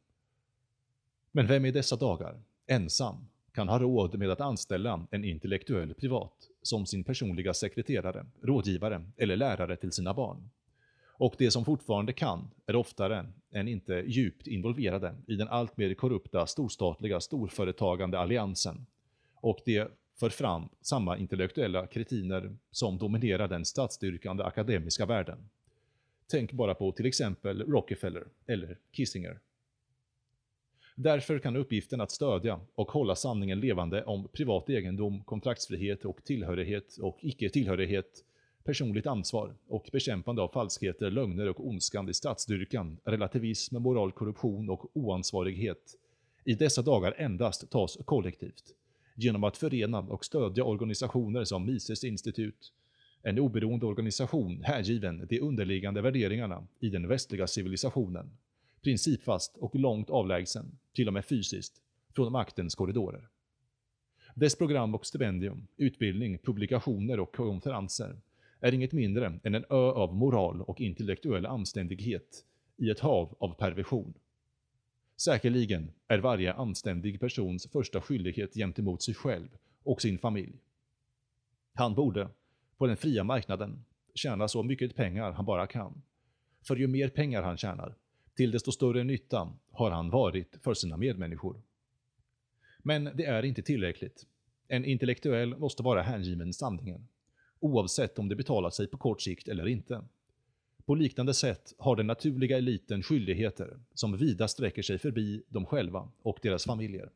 Men 1.32 1.48
vem 1.48 1.66
i 1.66 1.72
dessa 1.72 1.96
dagar, 1.96 2.42
ensam, 2.68 3.28
kan 3.52 3.70
ha 3.70 3.80
råd 3.80 4.20
med 4.20 4.30
att 4.30 4.42
anställa 4.42 5.08
en 5.12 5.26
intellektuell 5.26 5.94
privat 5.94 6.50
som 6.62 6.86
sin 6.86 7.04
personliga 7.04 7.54
sekreterare, 7.54 8.26
rådgivare 8.42 9.06
eller 9.18 9.36
lärare 9.36 9.76
till 9.76 9.92
sina 9.92 10.14
barn? 10.14 10.50
Och 11.18 11.36
de 11.38 11.52
som 11.52 11.66
fortfarande 11.66 12.14
kan 12.14 12.50
är 12.66 12.76
oftare 12.76 13.26
än 13.52 13.68
inte 13.68 13.94
djupt 13.94 14.48
involverade 14.48 15.16
i 15.28 15.36
den 15.36 15.48
alltmer 15.48 15.94
korrupta 15.94 16.48
storstatliga 16.48 17.20
storföretagande 17.20 18.20
alliansen. 18.20 18.86
Och 19.36 19.60
de 19.66 19.86
för 20.20 20.30
fram 20.30 20.70
samma 20.82 21.18
intellektuella 21.18 21.88
kretiner 21.88 22.56
som 22.72 22.98
dominerar 22.98 23.48
den 23.48 23.66
statsstyrkande 23.66 24.44
akademiska 24.44 25.06
världen. 25.06 25.50
Tänk 26.28 26.52
bara 26.52 26.76
på 26.76 26.92
till 26.92 27.06
exempel 27.06 27.62
Rockefeller 27.62 28.24
eller 28.46 28.78
Kissinger. 28.92 29.40
Därför 30.96 31.40
kan 31.40 31.56
uppgiften 31.56 32.02
att 32.02 32.12
stödja 32.12 32.60
och 32.76 32.92
hålla 32.92 33.16
sanningen 33.16 33.60
levande 33.60 34.04
om 34.04 34.28
privat 34.28 34.70
egendom, 34.70 35.24
kontraktsfrihet 35.24 36.06
och 36.06 36.24
tillhörighet 36.24 36.98
och 36.98 37.18
icke-tillhörighet 37.22 38.24
personligt 38.68 39.08
ansvar 39.08 39.56
och 39.68 39.90
bekämpande 39.92 40.42
av 40.42 40.48
falskheter, 40.48 41.12
lögner 41.12 41.50
och 41.50 41.68
ondskan 41.68 42.10
i 42.10 42.14
statsdyrkan, 42.14 42.98
relativism, 43.04 43.78
moral, 43.78 44.12
korruption 44.12 44.70
och 44.70 44.98
oansvarighet 44.98 45.96
i 46.44 46.54
dessa 46.54 46.82
dagar 46.82 47.14
endast 47.18 47.70
tas 47.70 47.98
kollektivt 48.06 48.64
genom 49.16 49.44
att 49.44 49.58
förena 49.58 50.00
och 50.00 50.26
stödja 50.26 50.64
organisationer 50.64 51.44
som 51.44 51.66
Mises 51.66 52.04
institut, 52.04 52.74
en 53.22 53.40
oberoende 53.40 53.86
organisation 53.86 54.64
härgiven 54.64 55.28
de 55.30 55.40
underliggande 55.40 56.02
värderingarna 56.02 56.68
i 56.80 56.90
den 56.90 57.08
västliga 57.08 57.48
civilisationen, 57.48 58.30
principfast 58.82 59.58
och 59.58 59.76
långt 59.76 60.10
avlägsen, 60.10 60.78
till 60.94 61.08
och 61.08 61.14
med 61.14 61.26
fysiskt, 61.26 61.82
från 62.16 62.32
maktens 62.32 62.76
korridorer. 62.76 63.28
Dess 64.36 64.56
program 64.56 64.96
och 64.96 65.06
stipendium, 65.06 65.68
utbildning, 65.78 66.38
publikationer 66.38 67.20
och 67.20 67.36
konferenser 67.36 68.16
är 68.60 68.74
inget 68.74 68.92
mindre 68.92 69.40
än 69.44 69.56
en 69.56 69.66
ö 69.70 69.92
av 69.92 70.16
moral 70.16 70.62
och 70.62 70.82
intellektuell 70.82 71.46
anständighet 71.46 72.46
i 72.78 72.90
ett 72.90 73.00
hav 73.00 73.36
av 73.40 73.54
perversion. 73.54 74.14
Säkerligen 75.18 75.92
är 76.08 76.20
varje 76.20 76.54
anständig 76.54 77.20
persons 77.20 77.72
första 77.72 78.02
skyldighet 78.02 78.54
gentemot 78.54 79.04
sig 79.04 79.14
själv 79.14 79.48
och 79.84 80.02
sin 80.02 80.18
familj. 80.18 80.54
Han 81.74 81.96
borde, 81.96 82.30
på 82.78 82.88
den 82.88 82.98
fria 82.98 83.24
marknaden, 83.24 83.86
tjäna 84.14 84.48
så 84.48 84.64
mycket 84.64 84.96
pengar 84.96 85.32
han 85.32 85.46
bara 85.46 85.68
kan. 85.68 86.02
För 86.68 86.76
ju 86.76 86.88
mer 86.88 87.10
pengar 87.10 87.44
han 87.44 87.58
tjänar, 87.58 87.96
till 88.36 88.52
desto 88.52 88.72
större 88.72 89.04
nytta 89.04 89.54
har 89.72 89.92
han 89.92 90.10
varit 90.10 90.58
för 90.62 90.74
sina 90.74 90.98
medmänniskor. 90.98 91.62
Men 92.80 93.04
det 93.04 93.26
är 93.26 93.46
inte 93.46 93.62
tillräckligt. 93.62 94.26
En 94.68 94.86
intellektuell 94.86 95.58
måste 95.58 95.84
vara 95.84 96.02
hängiven 96.02 96.54
sanningen 96.54 97.08
oavsett 97.60 98.20
om 98.20 98.30
det 98.30 98.36
betalar 98.36 98.70
sig 98.70 98.88
på 98.88 98.98
kort 98.98 99.22
sikt 99.22 99.48
eller 99.48 99.68
inte. 99.68 100.02
På 100.86 100.96
liknande 100.96 101.34
sätt 101.34 101.74
har 101.78 101.96
den 101.96 102.08
naturliga 102.08 102.58
eliten 102.58 103.04
skyldigheter 103.04 103.80
som 103.94 104.18
vida 104.18 104.48
sträcker 104.48 104.82
sig 104.82 104.98
förbi 104.98 105.44
dem 105.50 105.66
själva 105.66 106.10
och 106.22 106.40
deras 106.42 106.66
familjer. 106.66 107.10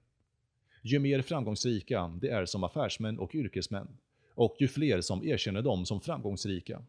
Ju 0.82 1.00
mer 1.00 1.22
framgångsrika 1.22 2.12
de 2.22 2.30
är 2.30 2.46
som 2.46 2.64
affärsmän 2.64 3.20
och 3.20 3.36
yrkesmän, 3.36 3.88
och 4.36 4.56
ju 4.60 4.68
fler 4.68 5.02
som 5.02 5.24
erkänner 5.24 5.62
dem 5.62 5.86
som 5.86 6.02
framgångsrika, 6.02 6.84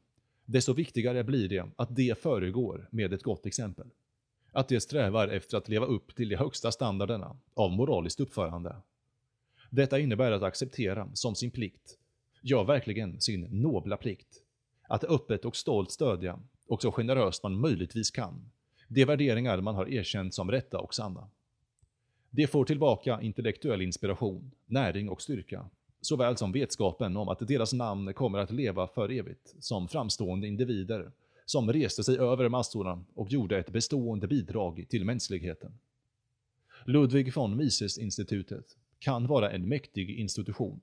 desto 0.44 0.72
viktigare 0.72 1.24
blir 1.24 1.48
det 1.48 1.68
att 1.76 1.96
de 1.96 2.14
föregår 2.14 2.88
med 2.90 3.12
ett 3.12 3.22
gott 3.22 3.46
exempel. 3.46 3.86
Att 4.52 4.68
de 4.68 4.80
strävar 4.80 5.28
efter 5.28 5.56
att 5.56 5.68
leva 5.68 5.86
upp 5.86 6.14
till 6.16 6.28
de 6.28 6.36
högsta 6.36 6.72
standarderna 6.72 7.36
av 7.54 7.72
moraliskt 7.72 8.20
uppförande. 8.20 8.76
Detta 9.70 9.98
innebär 9.98 10.32
att 10.32 10.42
acceptera 10.42 11.08
som 11.14 11.34
sin 11.34 11.50
plikt, 11.50 11.98
gör 12.42 12.64
verkligen 12.64 13.20
sin 13.20 13.40
nobla 13.40 13.96
plikt, 13.96 14.42
att 14.88 15.04
öppet 15.04 15.44
och 15.44 15.56
stolt 15.56 15.90
stödja, 15.90 16.38
och 16.66 16.82
så 16.82 16.92
generöst 16.92 17.42
man 17.42 17.60
möjligtvis 17.60 18.10
kan, 18.10 18.50
de 18.88 19.04
värderingar 19.04 19.60
man 19.60 19.74
har 19.74 19.88
erkänt 19.88 20.34
som 20.34 20.50
rätta 20.50 20.78
och 20.78 20.94
sanna. 20.94 21.28
De 22.30 22.46
får 22.46 22.64
tillbaka 22.64 23.20
intellektuell 23.20 23.82
inspiration, 23.82 24.50
näring 24.66 25.08
och 25.08 25.22
styrka, 25.22 25.70
såväl 26.00 26.36
som 26.36 26.52
vetskapen 26.52 27.16
om 27.16 27.28
att 27.28 27.48
deras 27.48 27.72
namn 27.72 28.14
kommer 28.14 28.38
att 28.38 28.50
leva 28.50 28.86
för 28.86 29.12
evigt 29.12 29.54
som 29.60 29.88
framstående 29.88 30.46
individer 30.46 31.12
som 31.46 31.72
reste 31.72 32.04
sig 32.04 32.18
över 32.18 32.48
massorna 32.48 33.04
och 33.14 33.30
gjorde 33.30 33.58
ett 33.58 33.70
bestående 33.70 34.26
bidrag 34.26 34.86
till 34.88 35.04
mänskligheten. 35.04 35.78
Ludwig 36.86 37.34
von 37.34 37.56
Mises-institutet 37.56 38.76
kan 38.98 39.26
vara 39.26 39.50
en 39.50 39.68
mäktig 39.68 40.10
institution, 40.10 40.80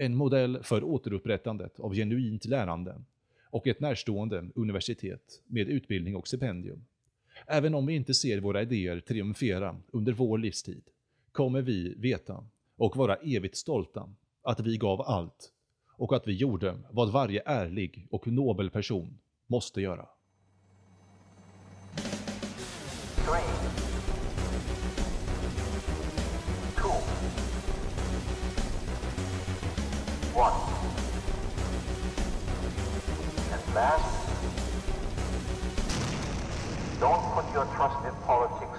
en 0.00 0.16
modell 0.16 0.62
för 0.62 0.84
återupprättandet 0.84 1.80
av 1.80 1.94
genuint 1.94 2.44
lärande 2.44 3.02
och 3.44 3.66
ett 3.66 3.80
närstående 3.80 4.46
universitet 4.54 5.42
med 5.46 5.68
utbildning 5.68 6.16
och 6.16 6.28
stipendium. 6.28 6.84
Även 7.46 7.74
om 7.74 7.86
vi 7.86 7.94
inte 7.94 8.14
ser 8.14 8.40
våra 8.40 8.62
idéer 8.62 9.00
triumfera 9.00 9.76
under 9.90 10.12
vår 10.12 10.38
livstid, 10.38 10.82
kommer 11.32 11.62
vi 11.62 11.94
veta 11.94 12.44
och 12.76 12.96
vara 12.96 13.16
evigt 13.16 13.56
stolta 13.56 14.12
att 14.42 14.60
vi 14.60 14.76
gav 14.76 15.00
allt 15.00 15.52
och 15.88 16.16
att 16.16 16.26
vi 16.26 16.32
gjorde 16.32 16.78
vad 16.90 17.12
varje 17.12 17.42
ärlig 17.46 18.06
och 18.10 18.26
nobel 18.26 18.70
person 18.70 19.18
måste 19.46 19.80
göra. 19.80 20.08
Last, 33.80 34.28
don't 37.00 37.22
put 37.32 37.50
your 37.54 37.64
trust 37.76 38.04
in 38.04 38.12
politics 38.26 38.69